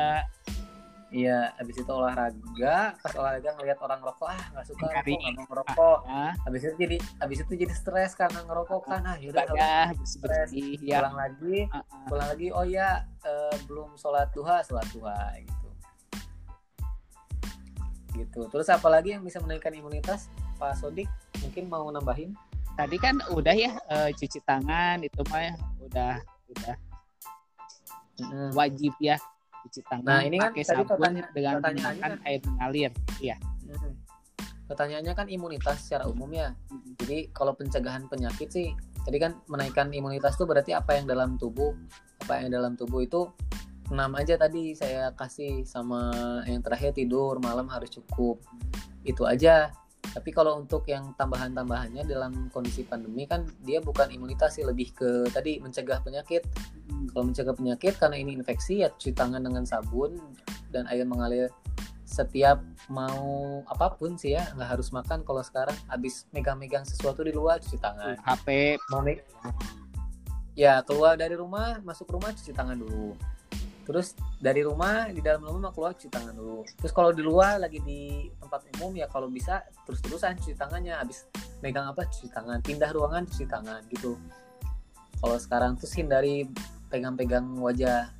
[1.09, 4.99] iya habis itu olahraga pas olahraga ngeliat orang ngerokok ah nggak suka Hindari.
[5.07, 9.01] rokok nggak mau ngerokok nah, habis itu jadi habis itu jadi stres karena ngerokok kan
[9.03, 12.05] ah yaudah bersih bersih ya pulang lagi Ah, ah.
[12.05, 12.89] pulang lagi oh ya
[13.23, 15.56] eh, belum sholat duha sholat duha gitu
[18.17, 18.49] gitu.
[18.49, 20.27] Terus apalagi yang bisa menaikkan imunitas?
[20.57, 21.05] Pak Sodik
[21.39, 22.33] mungkin mau nambahin?
[22.73, 26.13] Tadi kan udah ya eh, cuci tangan itu mah ya, udah
[26.49, 26.75] udah.
[28.17, 28.49] Mm.
[28.51, 29.13] wajib ya
[29.61, 33.37] cuci tangan Nah, ini kan pakai tadi sabun pertanya- dengan menggunakan kan- air mengalir ya
[33.61, 33.93] Mm.
[34.65, 36.51] pertanyaannya kan imunitas secara umum ya.
[36.97, 41.71] Jadi kalau pencegahan penyakit sih, tadi kan menaikkan imunitas itu berarti apa yang dalam tubuh,
[42.19, 43.31] apa yang dalam tubuh itu
[43.87, 46.11] enam aja tadi saya kasih sama
[46.43, 48.43] yang terakhir tidur malam harus cukup.
[49.07, 49.71] Itu aja.
[50.07, 55.27] Tapi kalau untuk yang tambahan-tambahannya dalam kondisi pandemi kan dia bukan imunitas sih lebih ke
[55.31, 56.47] tadi mencegah penyakit.
[57.11, 60.15] Kalau mencegah penyakit karena ini infeksi ya cuci tangan dengan sabun
[60.71, 61.51] dan air mengalir
[62.07, 65.23] setiap mau apa pun sih ya nggak harus makan.
[65.27, 68.15] Kalau sekarang habis megang-megang sesuatu di luar cuci tangan.
[68.23, 68.79] HP.
[68.89, 69.03] Mau
[70.57, 73.13] ya keluar dari rumah masuk rumah cuci tangan dulu
[73.87, 76.67] terus dari rumah di dalam rumah keluar cuci tangan dulu.
[76.75, 80.99] Terus kalau di luar lagi di tempat umum ya kalau bisa terus-terusan cuci tangannya.
[80.99, 81.31] Habis
[81.63, 82.03] megang apa?
[82.03, 82.59] Cuci tangan.
[82.59, 84.19] Pindah ruangan cuci tangan gitu.
[85.23, 86.51] Kalau sekarang tuh hindari
[86.91, 88.11] pegang-pegang wajah.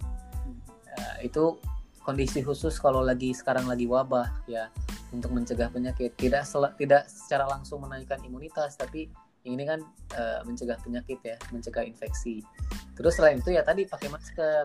[0.88, 1.60] Ya, itu
[2.02, 4.72] kondisi khusus kalau lagi sekarang lagi wabah ya.
[5.12, 6.16] Untuk mencegah penyakit.
[6.16, 6.48] Tidak
[6.80, 9.12] tidak secara langsung menaikkan imunitas tapi
[9.44, 9.84] ini kan
[10.16, 11.36] eh, mencegah penyakit ya.
[11.52, 12.40] Mencegah infeksi.
[12.96, 14.64] Terus selain itu ya tadi pakai masker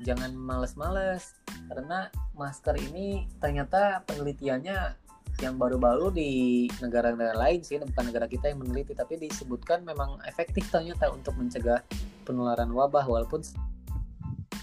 [0.00, 1.36] jangan males-males
[1.68, 4.96] karena masker ini ternyata penelitiannya
[5.40, 6.30] yang baru-baru di
[6.78, 11.82] negara-negara lain sih bukan negara kita yang meneliti tapi disebutkan memang efektif ternyata untuk mencegah
[12.22, 13.42] penularan wabah walaupun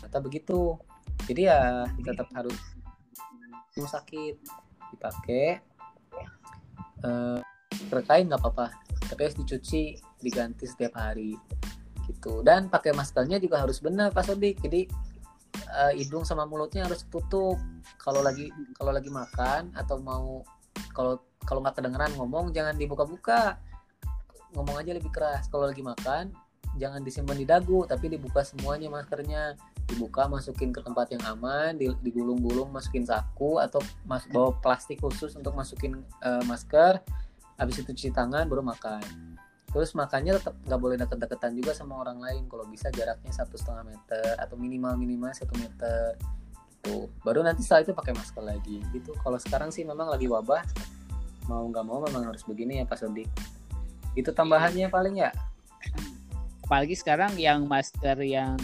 [0.09, 0.73] ternyata begitu.
[1.29, 2.57] Jadi ya tetap harus
[3.77, 4.35] rumah sakit
[4.97, 5.61] dipakai.
[7.05, 7.39] Eh
[7.87, 8.75] terkain nggak apa-apa
[9.07, 11.37] tapi harus dicuci diganti setiap hari
[12.09, 12.41] gitu.
[12.41, 14.57] Dan pakai maskernya juga harus benar Pak Sodik.
[14.65, 14.89] Jadi
[15.69, 17.57] eh, hidung sama mulutnya harus tutup
[18.01, 20.41] kalau lagi kalau lagi makan atau mau
[20.93, 23.57] kalau kalau nggak kedengeran ngomong jangan dibuka-buka.
[24.53, 25.45] Ngomong aja lebih keras.
[25.49, 26.33] Kalau lagi makan
[26.77, 29.57] jangan disimpan di dagu tapi dibuka semuanya maskernya.
[29.89, 35.33] Dibuka masukin ke tempat yang aman di- digulung-gulung masukin saku atau mas bawa plastik khusus
[35.33, 37.01] untuk masukin eh, masker.
[37.57, 39.01] Habis itu cuci tangan baru makan
[39.69, 42.49] terus makannya tetap nggak boleh deket-deketan juga sama orang lain.
[42.49, 46.17] Kalau bisa jaraknya satu setengah meter atau minimal minimal satu meter.
[46.79, 47.05] Gitu.
[47.21, 48.81] Baru nanti setelah itu pakai masker lagi.
[48.89, 49.13] Gitu.
[49.21, 50.65] Kalau sekarang sih memang lagi wabah.
[51.45, 53.29] Mau nggak mau memang harus begini ya Pak Sodik.
[54.17, 55.29] Itu tambahannya paling ya?
[56.65, 58.57] Apalagi sekarang yang masker yang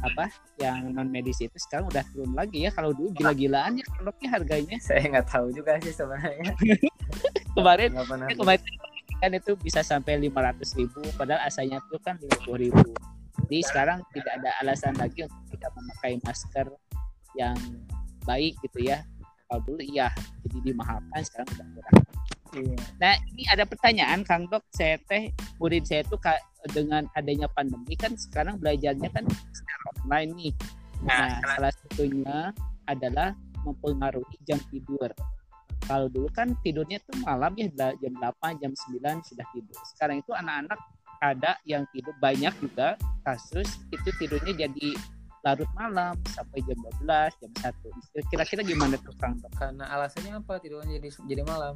[0.00, 2.72] apa yang non medis itu sekarang udah turun lagi ya.
[2.72, 4.76] Kalau dulu gila-gilaan ya produknya harganya.
[4.80, 6.56] Saya nggak tahu juga sih sebenarnya.
[7.56, 8.62] Kemarin pernah kemarin
[9.20, 12.90] kan itu bisa sampai 500 ribu padahal asalnya itu kan 50 ribu
[13.48, 16.66] jadi sekarang tidak ada alasan lagi untuk tidak memakai masker
[17.36, 17.56] yang
[18.24, 19.04] baik gitu ya
[19.46, 20.08] kalau dulu iya
[20.48, 21.94] jadi dimahalkan sekarang udah murah
[22.50, 22.74] Iya.
[22.98, 25.30] nah ini ada pertanyaan Kang Dok saya teh
[25.62, 26.42] murid saya tuh ka-
[26.74, 29.22] dengan adanya pandemi kan sekarang belajarnya kan
[29.54, 30.52] secara online nih.
[31.00, 32.52] Nah, salah satunya
[32.84, 33.32] adalah
[33.64, 35.08] mempengaruhi jam tidur.
[35.90, 37.66] Kalau dulu kan tidurnya tuh malam ya
[37.98, 39.80] jam 8, jam 9 sudah tidur.
[39.90, 40.78] Sekarang itu anak-anak
[41.18, 42.94] ada yang tidur banyak juga
[43.26, 44.94] kasus itu tidurnya jadi
[45.42, 48.30] larut malam sampai jam 12, jam 1.
[48.30, 49.34] Kira-kira gimana tuh Kang?
[49.58, 51.74] Karena alasannya apa tidurnya jadi jadi malam?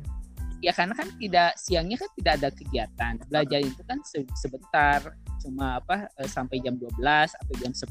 [0.63, 3.13] Ya karena kan tidak siangnya kan tidak ada kegiatan.
[3.29, 3.99] Belajar itu kan
[4.39, 5.01] sebentar
[5.45, 7.85] cuma apa eh, sampai jam 12 atau jam 10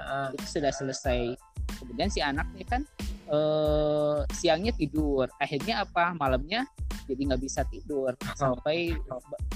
[0.00, 0.34] uh.
[0.34, 1.36] itu sudah selesai.
[1.76, 2.82] Kemudian si anaknya kan
[3.28, 5.28] eh, siangnya tidur.
[5.36, 6.16] Akhirnya apa?
[6.16, 6.64] Malamnya
[7.08, 8.92] jadi nggak bisa tidur sampai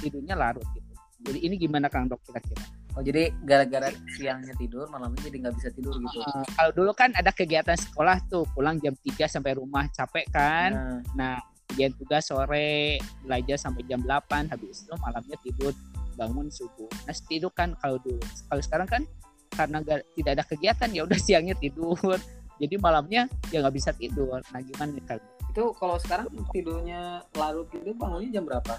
[0.00, 0.92] tidurnya larut gitu.
[1.22, 2.64] Jadi ini gimana Kang Dok kira-kira?
[2.92, 3.88] Oh jadi gara-gara
[4.20, 6.20] siangnya tidur malamnya jadi nggak bisa tidur gitu.
[6.20, 10.70] Uh, kalau dulu kan ada kegiatan sekolah tuh pulang jam 3 sampai rumah capek kan.
[10.76, 11.00] Uh.
[11.16, 11.40] Nah,
[11.72, 15.72] kemudian tugas sore belajar sampai jam 8 habis itu malamnya tidur
[16.20, 16.90] bangun subuh.
[17.08, 18.20] Nah, tidur kan kalau dulu.
[18.20, 19.02] Kalau sekarang kan
[19.52, 22.16] karena gak, tidak ada kegiatan ya udah siangnya tidur.
[22.60, 24.38] Jadi malamnya ya nggak bisa tidur.
[24.38, 25.18] Nah, gimana nih
[25.50, 28.74] Itu kalau sekarang tidurnya larut itu bangunnya jam berapa?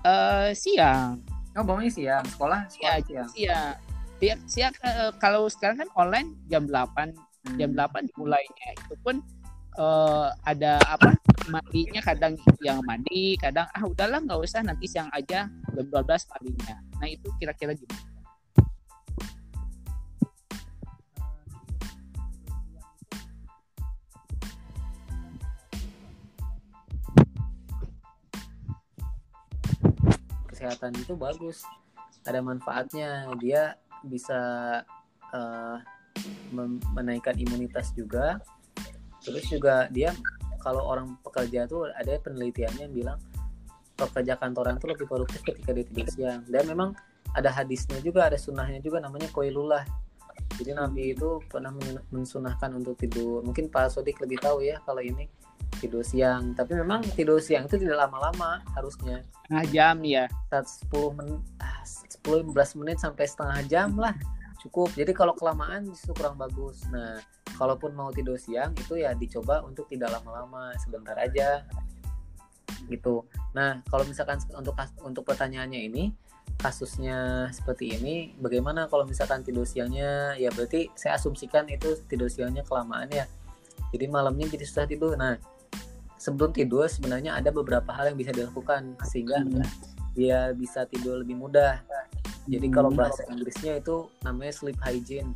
[0.00, 1.20] Uh, siang
[1.58, 2.22] Oh, bangunnya siang.
[2.30, 3.28] Sekolah, sekolah ya, siang.
[3.34, 3.74] Siang.
[4.20, 7.10] Siang, siang uh, kalau sekarang kan online jam 8.
[7.10, 7.56] Hmm.
[7.58, 8.68] Jam 8 dimulainya.
[8.78, 9.18] Itu pun
[9.80, 11.18] uh, ada apa?
[11.50, 16.76] Mandinya kadang yang mandi, kadang ah udahlah nggak usah nanti siang aja jam 12 mandinya.
[17.02, 18.09] Nah, itu kira-kira gimana?
[30.60, 31.64] Kesehatan itu bagus
[32.28, 33.32] ada manfaatnya.
[33.40, 34.40] Dia bisa
[35.32, 35.76] uh,
[36.92, 38.36] menaikkan imunitas juga.
[39.24, 40.12] Terus juga dia
[40.60, 43.18] kalau orang pekerja tuh ada penelitiannya yang bilang
[43.96, 46.44] pekerja kantoran tuh lebih produktif ketika dia tidur siang.
[46.44, 46.92] Dan memang
[47.32, 49.88] ada hadisnya juga ada sunnahnya juga namanya koilullah
[50.60, 51.72] jadi Nabi itu pernah
[52.12, 53.40] mensunahkan untuk tidur.
[53.40, 55.24] Mungkin Pak Sodik lebih tahu ya kalau ini
[55.80, 56.52] tidur siang.
[56.52, 59.24] Tapi memang tidur siang itu tidak lama-lama harusnya.
[59.48, 61.40] Setengah jam ya 10 menit
[62.20, 64.12] 10 15 menit sampai setengah jam lah
[64.60, 64.92] cukup.
[64.92, 66.84] Jadi kalau kelamaan justru kurang bagus.
[66.92, 67.18] Nah
[67.56, 71.64] kalaupun mau tidur siang itu ya dicoba untuk tidak lama-lama sebentar aja.
[72.86, 73.24] Gitu.
[73.56, 76.04] Nah kalau misalkan untuk untuk pertanyaannya ini
[76.60, 80.36] kasusnya seperti ini bagaimana kalau misalkan tidur siangnya?
[80.36, 83.24] Ya berarti saya asumsikan itu tidur siangnya kelamaan ya.
[83.90, 85.16] Jadi malamnya jadi susah tidur.
[85.16, 85.40] Nah
[86.20, 89.64] sebelum tidur sebenarnya ada beberapa hal yang bisa dilakukan sehingga hmm.
[90.12, 91.80] dia bisa tidur lebih mudah.
[92.44, 92.74] Jadi hmm.
[92.76, 95.32] kalau bahasa Inggrisnya itu namanya sleep hygiene.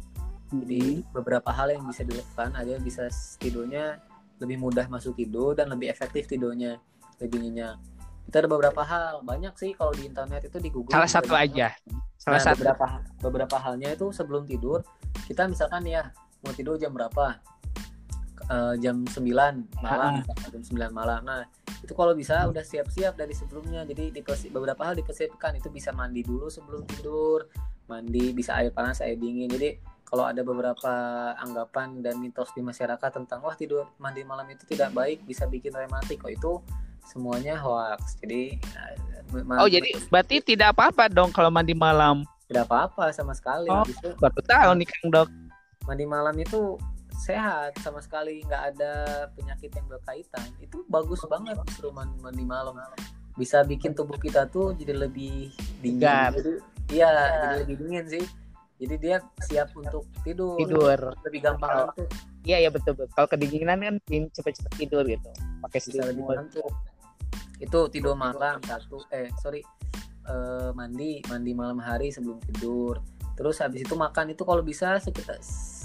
[0.52, 1.16] Jadi hmm.
[1.16, 3.08] beberapa hal yang bisa dilakukan agar bisa
[3.40, 3.96] tidurnya
[4.44, 6.76] lebih mudah masuk tidur dan lebih efektif tidurnya,
[7.16, 7.80] lebih nyenyak.
[8.28, 10.92] Itu ada beberapa hal, banyak sih kalau di internet itu di Google.
[10.92, 11.72] Salah satu aja.
[12.20, 12.60] Salah nah, satu.
[12.60, 12.86] Beberapa
[13.24, 14.84] beberapa halnya itu sebelum tidur
[15.24, 16.12] kita misalkan ya
[16.44, 17.40] mau tidur jam berapa?
[18.50, 19.20] Uh, jam 9
[19.80, 21.20] malam uh jam 9 malam.
[21.24, 21.44] Nah
[21.84, 23.84] itu kalau bisa udah siap-siap dari sebelumnya.
[23.84, 27.48] Jadi di beberapa hal dipersiapkan itu bisa mandi dulu sebelum tidur
[27.84, 29.50] mandi bisa air panas air dingin.
[29.52, 30.92] Jadi kalau ada beberapa
[31.40, 35.74] anggapan dan mitos di masyarakat tentang wah tidur mandi malam itu tidak baik bisa bikin
[35.74, 36.22] rematik.
[36.22, 36.52] Kok itu
[37.04, 38.16] semuanya hoax.
[38.22, 38.94] Jadi eh,
[39.60, 42.24] oh jadi berarti tidak apa-apa dong kalau mandi malam?
[42.48, 43.68] Tidak apa-apa sama sekali.
[43.72, 43.84] Oh,
[44.20, 45.28] baru tahu nih kang dok.
[45.84, 46.78] Mandi malam itu
[47.14, 48.92] sehat sama sekali nggak ada
[49.38, 50.48] penyakit yang berkaitan.
[50.58, 52.74] Itu bagus banget justru mandi malam
[53.34, 55.50] bisa bikin tubuh kita tuh jadi lebih
[55.82, 56.32] dingin.
[56.90, 58.24] Iya jadi lebih dingin sih.
[58.74, 60.58] Jadi dia siap untuk tidur.
[60.58, 60.98] Tidur.
[61.26, 61.90] Lebih gampang
[62.44, 63.10] iya iya betul betul.
[63.16, 65.30] Kalau kedinginan kan cepet-cepet tidur gitu.
[65.64, 66.38] Pakai selimut.
[67.62, 69.62] itu tidur malam satu eh sorry
[70.26, 73.00] uh, mandi mandi malam hari sebelum tidur.
[73.34, 75.40] Terus habis itu makan itu kalau bisa sekitar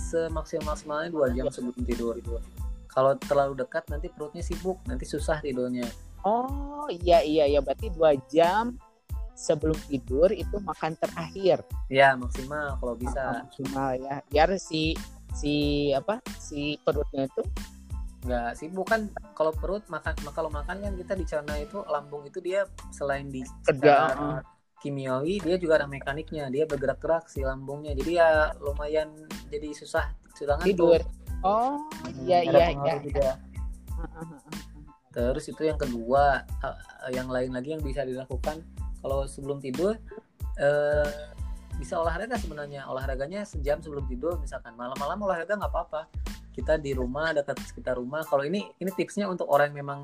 [0.09, 2.17] semaksimal maksimalnya dua jam sebelum tidur.
[2.17, 2.41] Itu
[2.89, 5.85] kalau terlalu dekat nanti perutnya sibuk nanti susah tidurnya.
[6.25, 8.75] Oh iya iya ya berarti dua jam
[9.37, 11.61] sebelum tidur itu makan terakhir.
[11.87, 13.45] Ya maksimal kalau bisa.
[13.45, 14.15] Maksimal ya.
[14.27, 14.97] Biar si
[15.37, 17.45] si apa si perutnya itu
[18.25, 19.07] nggak sibuk kan?
[19.37, 24.17] Kalau perut makan kalau makan kan kita dicerna itu lambung itu dia selain di kerja
[24.79, 26.47] kimiawi dia juga ada mekaniknya.
[26.47, 27.93] Dia bergerak-gerak si lambungnya.
[27.95, 29.11] Jadi ya lumayan
[29.51, 30.99] jadi susah sedangkan tidur.
[31.43, 31.79] Oh
[32.23, 32.95] iya iya iya.
[32.99, 33.29] juga.
[35.09, 36.45] terus itu yang kedua
[37.11, 38.61] yang lain lagi yang bisa dilakukan
[39.03, 39.97] kalau sebelum tidur
[40.55, 41.11] eh,
[41.79, 42.87] bisa olahraga sebenarnya.
[42.91, 44.75] Olahraganya sejam sebelum tidur misalkan.
[44.75, 46.01] Malam-malam olahraga nggak apa-apa.
[46.51, 48.23] Kita di rumah dekat sekitar rumah.
[48.27, 49.99] Kalau ini ini tipsnya untuk orang yang memang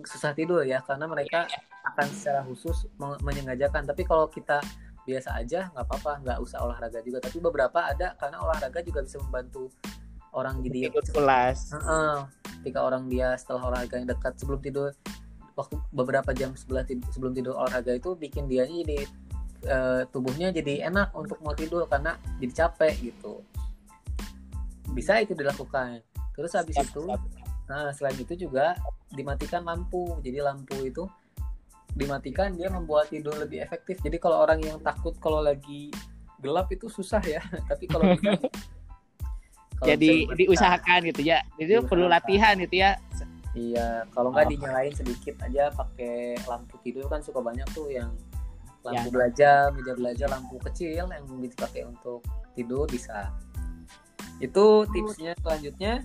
[0.00, 1.44] susah tidur ya karena mereka
[1.84, 4.62] akan secara khusus menyengajakan tapi kalau kita
[5.02, 9.18] biasa aja nggak apa-apa nggak usah olahraga juga tapi beberapa ada karena olahraga juga bisa
[9.18, 9.68] membantu
[10.32, 12.14] orang jadi tidur pulas uh -uh.
[12.62, 14.94] ketika orang dia setelah olahraga yang dekat sebelum tidur
[15.52, 19.04] waktu beberapa jam sebelah tidur, sebelum tidur olahraga itu bikin dia jadi
[19.68, 23.42] uh, tubuhnya jadi enak untuk mau tidur karena jadi capek gitu
[24.94, 26.00] bisa itu dilakukan
[26.32, 27.41] terus habis siap, itu siap.
[27.72, 28.76] Nah selain itu juga
[29.08, 30.20] dimatikan lampu.
[30.20, 31.08] Jadi lampu itu
[31.96, 33.96] dimatikan dia membuat tidur lebih efektif.
[34.04, 35.88] Jadi kalau orang yang takut kalau lagi
[36.44, 37.40] gelap itu susah ya.
[37.70, 38.12] Tapi kalau
[39.88, 41.40] jadi diusahakan gitu ya.
[41.56, 43.00] Jadi perlu latihan gitu ya.
[43.52, 44.52] Iya kalau nggak oh.
[44.52, 47.08] dinyalain sedikit aja pakai lampu tidur.
[47.08, 48.12] Kan suka banyak tuh yang
[48.84, 49.12] lampu ya.
[49.14, 51.08] belajar meja belajar lampu kecil yang
[51.40, 52.20] dipakai untuk
[52.52, 53.32] tidur bisa.
[54.40, 56.02] Itu tipsnya selanjutnya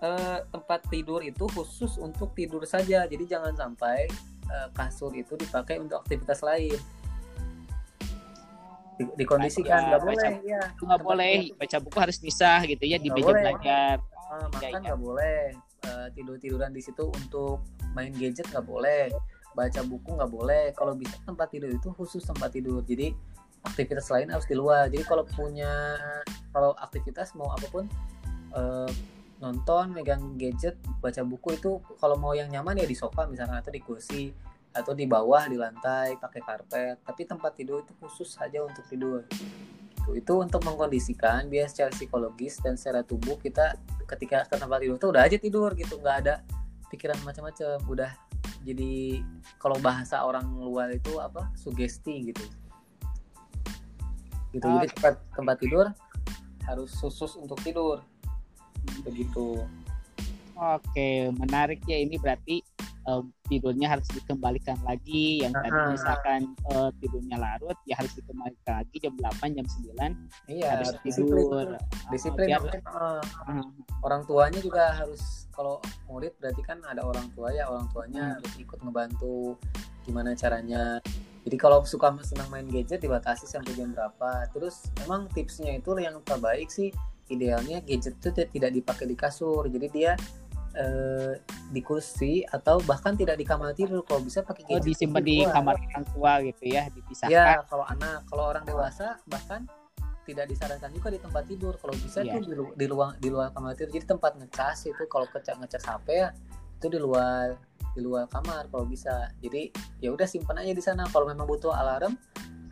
[0.00, 3.04] eh, tempat tidur itu khusus untuk tidur saja.
[3.04, 4.08] Jadi jangan sampai
[4.48, 6.76] eh, kasur itu dipakai untuk aktivitas lain.
[9.00, 11.32] Di, dikondisikan nggak boleh baca, ya nggak boleh.
[11.56, 13.96] baca buku harus bisa gitu ya di meja belajar.
[14.30, 15.00] Uh, makan iya, nggak ya.
[15.00, 15.40] boleh.
[15.80, 17.64] Uh, tidur tiduran di situ untuk
[17.96, 19.08] main gadget nggak boleh.
[19.56, 20.64] Baca buku nggak boleh.
[20.76, 22.84] Kalau bisa tempat tidur itu khusus tempat tidur.
[22.84, 23.16] Jadi
[23.64, 24.92] aktivitas lain harus di luar.
[24.92, 25.96] Jadi kalau punya
[26.52, 27.88] kalau aktivitas mau apa pun
[28.52, 28.92] uh,
[29.40, 33.72] nonton megang gadget baca buku itu kalau mau yang nyaman ya di sofa misalnya atau
[33.72, 34.28] di kursi
[34.70, 36.96] atau di bawah di lantai pakai karpet.
[37.02, 39.26] Tapi tempat tidur itu khusus saja untuk tidur.
[39.96, 43.74] Itu itu untuk mengkondisikan biar secara psikologis dan secara tubuh kita
[44.06, 46.34] ketika ke tempat tidur itu udah aja tidur gitu nggak ada
[46.92, 47.80] pikiran macam-macam.
[47.88, 48.12] Udah
[48.62, 49.24] jadi
[49.56, 52.44] kalau bahasa orang luar itu apa sugesti gitu.
[54.52, 55.86] Gitu jadi tempat tempat tidur
[56.68, 58.04] harus khusus untuk tidur
[59.04, 59.64] begitu.
[60.60, 61.96] Oke menarik ya.
[61.96, 62.60] Ini berarti
[63.08, 65.40] uh, tidurnya harus dikembalikan lagi.
[65.40, 70.68] Yang tadi misalkan uh, tidurnya larut ya harus dikembalikan lagi jam 8 jam 9 iya
[70.76, 71.78] harus tidur.
[72.12, 73.64] disiplin, uh, biar, uh, uh,
[74.04, 78.34] orang tuanya juga harus kalau murid berarti kan ada orang tua ya orang tuanya hmm.
[78.40, 79.56] harus ikut ngebantu
[80.04, 81.00] gimana caranya.
[81.40, 84.44] Jadi kalau suka senang main gadget dibatasi sampai jam berapa.
[84.52, 86.92] Terus memang tipsnya itu yang terbaik sih
[87.30, 89.66] idealnya gadget itu tidak dipakai di kasur.
[89.70, 90.12] Jadi dia
[90.74, 91.38] eh,
[91.70, 94.02] di kursi atau bahkan tidak di kamar tidur.
[94.02, 97.32] Kalau bisa pakai gadget oh, disimpan di kamar orang tua gitu ya dipisahkan.
[97.32, 99.64] Ya kalau anak kalau orang dewasa bahkan
[100.26, 101.74] tidak disarankan juga di tempat tidur.
[101.78, 102.38] Kalau bisa yeah.
[102.38, 103.94] tuh di, di luar di luar kamar tidur.
[103.94, 106.30] Jadi tempat ngecas itu kalau ngecas ngecas HP ya
[106.80, 107.54] itu di luar
[107.94, 109.30] di luar kamar kalau bisa.
[109.38, 109.70] Jadi
[110.02, 111.06] ya udah simpan aja di sana.
[111.10, 112.18] Kalau memang butuh alarm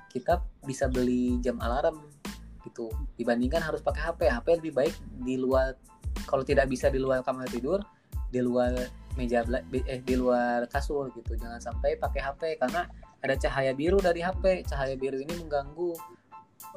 [0.08, 2.00] kita bisa beli jam alarm
[2.64, 5.78] gitu dibandingkan harus pakai HP HP lebih baik di luar
[6.26, 7.82] kalau tidak bisa di luar kamar tidur
[8.28, 8.74] di luar
[9.16, 9.42] meja
[9.88, 12.86] eh di luar kasur gitu jangan sampai pakai HP karena
[13.18, 15.94] ada cahaya biru dari HP cahaya biru ini mengganggu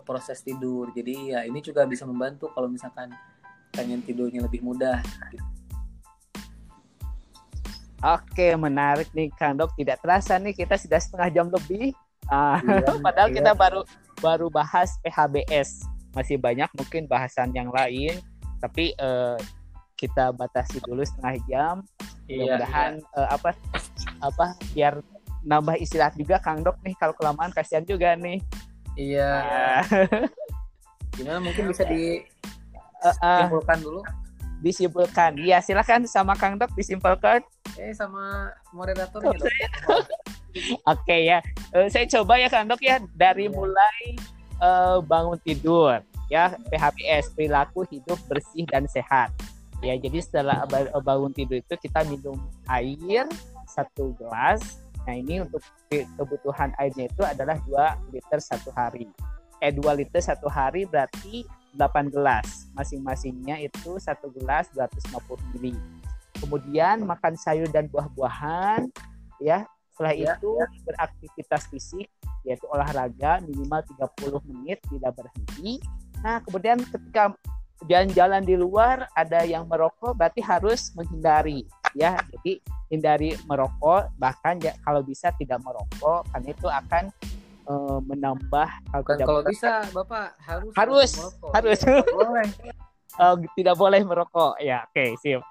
[0.06, 3.14] proses tidur jadi ya ini juga bisa membantu kalau misalkan
[3.72, 5.00] pengen tidurnya lebih mudah
[5.32, 5.52] gitu.
[8.02, 9.78] Oke, menarik nih Kang Dok.
[9.78, 11.94] Tidak terasa nih kita sudah setengah jam lebih.
[12.26, 13.38] Uh, iya, padahal iya.
[13.38, 13.82] kita baru
[14.22, 15.84] baru bahas PHBS.
[16.14, 18.22] Masih banyak mungkin bahasan yang lain,
[18.62, 19.36] tapi uh,
[19.98, 21.76] kita batasi dulu setengah jam.
[22.30, 23.18] Iya, Mudah-mudahan iya.
[23.18, 23.50] Uh, apa
[24.22, 24.46] apa
[24.78, 24.94] biar
[25.42, 28.42] nambah istirahat juga Kang Dok nih kalau kelamaan kasihan juga nih.
[28.98, 29.32] Iya.
[29.90, 30.30] Yeah.
[31.18, 34.02] Gimana mungkin bisa disimpulkan uh, uh, dulu?
[34.62, 35.32] Disimpulkan.
[35.42, 37.42] Iya, silakan sama Kang Dok disimpulkan.
[37.80, 39.34] Eh sama moderator oh,
[40.88, 41.40] Oke ya.
[41.72, 43.56] Uh, saya coba ya Kang Dok ya dari yeah.
[43.56, 44.02] mulai
[44.60, 49.32] uh, bangun tidur ya PHPS perilaku hidup bersih dan sehat.
[49.82, 50.62] Ya, jadi setelah
[51.02, 52.38] bangun tidur itu kita minum
[52.70, 53.26] air
[53.66, 59.10] satu gelas Nah ini untuk kebutuhan airnya itu adalah 2 liter satu hari.
[59.62, 62.70] Eh 2 liter satu hari berarti 8 gelas.
[62.78, 65.78] Masing-masingnya itu satu gelas 250 ml.
[66.38, 68.90] Kemudian makan sayur dan buah-buahan
[69.42, 69.66] ya.
[69.92, 70.68] Setelah ya, itu ya.
[70.88, 72.08] beraktivitas fisik
[72.42, 75.78] yaitu olahraga minimal 30 menit tidak berhenti.
[76.26, 77.36] Nah, kemudian ketika
[77.86, 82.18] jalan-jalan di luar ada yang merokok berarti harus menghindari ya.
[82.34, 87.04] Jadi hindari merokok bahkan ya, kalau bisa tidak merokok karena itu akan
[87.70, 91.12] uh, menambah kalau, Bukan kalau bisa bapak harus harus
[91.54, 91.80] harus.
[91.82, 92.48] Tidak boleh.
[93.20, 94.58] Uh, tidak boleh merokok.
[94.62, 95.42] Ya oke okay, sip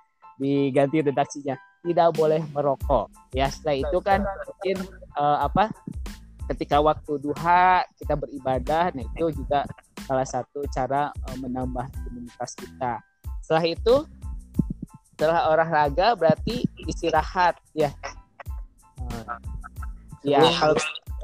[0.41, 1.55] diganti redaksinya
[1.85, 3.09] tidak boleh merokok.
[3.33, 4.77] Ya setelah itu kan mungkin
[5.17, 5.73] uh, apa
[6.51, 9.63] ketika waktu duha kita beribadah nah itu juga
[10.05, 13.01] salah satu cara uh, menambah imunitas kita.
[13.41, 13.95] Setelah itu
[15.15, 17.93] setelah olahraga berarti istirahat ya.
[20.21, 20.77] Ya, kalau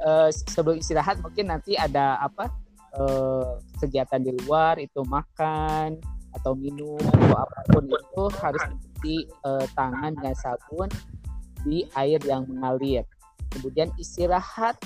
[0.04, 2.48] uh, sebelum istirahat mungkin nanti ada apa
[2.96, 6.00] uh, kegiatan di luar itu makan
[6.36, 8.62] atau minum atau apa pun itu harus
[8.96, 10.88] mencuci uh, tangan dengan sabun
[11.64, 13.04] di air yang mengalir.
[13.52, 14.80] Kemudian istirahat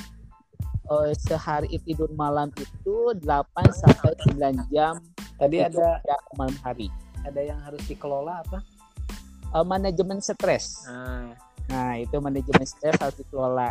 [0.90, 3.22] uh, sehari tidur malam itu 8
[3.70, 4.98] sampai 9 jam.
[5.38, 6.02] Tadi ada
[6.36, 6.90] malam hari.
[7.24, 8.58] Ada yang harus dikelola apa?
[9.54, 10.86] Uh, manajemen stres.
[10.86, 11.34] Nah.
[11.70, 13.70] nah, itu manajemen stres harus dikelola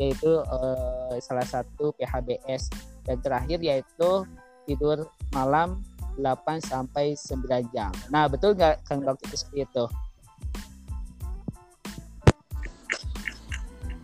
[0.00, 2.72] yaitu uh, salah satu PHBS
[3.04, 4.24] dan terakhir yaitu
[4.64, 5.04] tidur
[5.36, 5.84] malam
[6.20, 7.90] 8 sampai 9 jam.
[8.12, 9.84] Nah, betul nggak Kang Dokter seperti itu?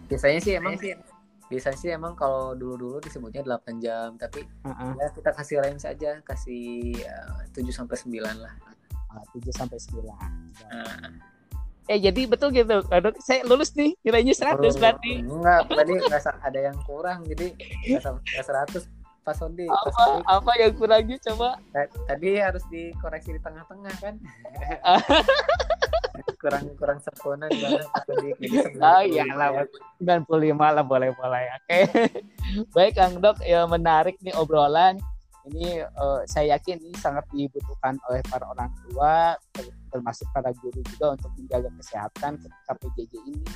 [0.06, 0.94] Biasanya sih emang sih
[1.46, 4.98] biasanya sih emang kalau dulu-dulu disebutnya 8 jam, tapi uh-uh.
[4.98, 8.54] ya kita kasih range saja, kasih uh, 7 sampai 9 lah.
[9.14, 10.02] Uh, 7 sampai 9.
[10.02, 11.10] Uh.
[11.86, 12.82] Eh jadi betul gitu.
[12.90, 15.22] Aduh, saya lulus nih nilainya 100 oh, berarti.
[15.22, 17.54] Enggak, tadi enggak ada yang kurang jadi
[17.94, 18.42] enggak
[18.74, 19.66] 100 Pak Sondi.
[19.66, 20.22] Apa, Sondi.
[20.22, 21.58] apa yang kurangnya coba?
[22.06, 24.14] Tadi harus dikoreksi di tengah-tengah kan.
[26.40, 27.82] kurang kurang sempurna di mana
[28.78, 29.66] Oh iya lah
[29.98, 31.44] 95 lah boleh boleh.
[31.58, 31.66] Oke.
[31.66, 31.82] Okay.
[32.74, 35.02] Baik Kang Dok ya menarik nih obrolan.
[35.46, 39.34] Ini uh, saya yakin ini sangat dibutuhkan oleh para orang tua
[39.90, 43.46] termasuk para guru juga untuk menjaga kesehatan ketika PJJ ini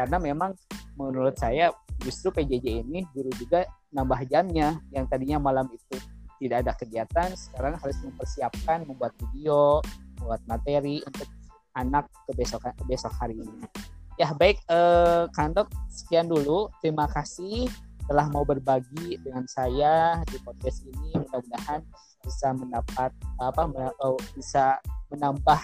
[0.00, 0.56] karena memang
[0.96, 1.68] menurut saya
[2.00, 4.80] justru PJJ ini guru juga nambah jamnya.
[4.88, 6.00] Yang tadinya malam itu
[6.40, 9.84] tidak ada kegiatan sekarang harus mempersiapkan membuat video
[10.16, 11.28] membuat materi untuk
[11.76, 13.68] anak kebesokan besok hari ini.
[14.16, 16.72] Ya baik eh, kantok sekian dulu.
[16.80, 17.68] Terima kasih
[18.08, 21.12] telah mau berbagi dengan saya di podcast ini.
[21.12, 21.84] Mudah-mudahan
[22.24, 23.68] bisa mendapat apa
[24.00, 24.80] oh, bisa
[25.12, 25.60] menambah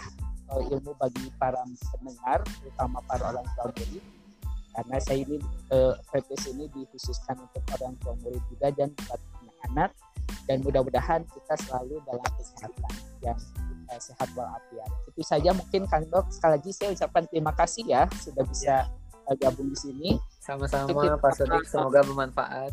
[0.51, 1.61] uh, ilmu bagi para
[1.93, 4.16] pendengar terutama para orang tua murid
[4.77, 5.41] karena saya ini
[5.73, 5.97] uh,
[6.53, 9.21] ini dikhususkan untuk orang tua murid juga dan buat
[9.73, 9.91] anak
[10.47, 12.93] dan mudah-mudahan kita selalu dalam kesehatan
[13.25, 13.39] yang
[13.89, 14.91] uh, sehat walafiat.
[15.11, 16.29] Itu saja mungkin Kang Dok.
[16.31, 18.75] Sekali lagi saya ucapkan terima kasih ya sudah bisa
[19.27, 20.11] uh, gabung di sini.
[20.39, 21.65] Sama-sama Pak Sodik.
[21.67, 22.71] semoga bermanfaat.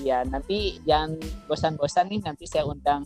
[0.00, 1.18] Iya nanti yang
[1.50, 3.04] bosan-bosan nih nanti saya undang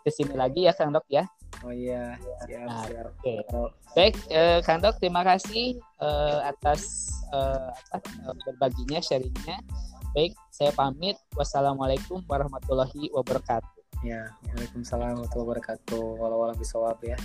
[0.00, 1.26] ke sini lagi ya Kang Dok ya
[1.64, 3.06] Oh iya, siap, nah, siap.
[3.08, 3.40] Oke.
[3.40, 3.66] Okay.
[3.96, 9.64] Baik, eh, Kang Dok, terima kasih eh, atas eh, apa, eh, berbaginya, sharingnya.
[10.12, 11.16] Baik, saya pamit.
[11.32, 14.04] Wassalamualaikum warahmatullahi wabarakatuh.
[14.04, 16.04] Ya, Waalaikumsalam warahmatullahi wabarakatuh.
[16.20, 17.16] Walau-walau bisawab ya.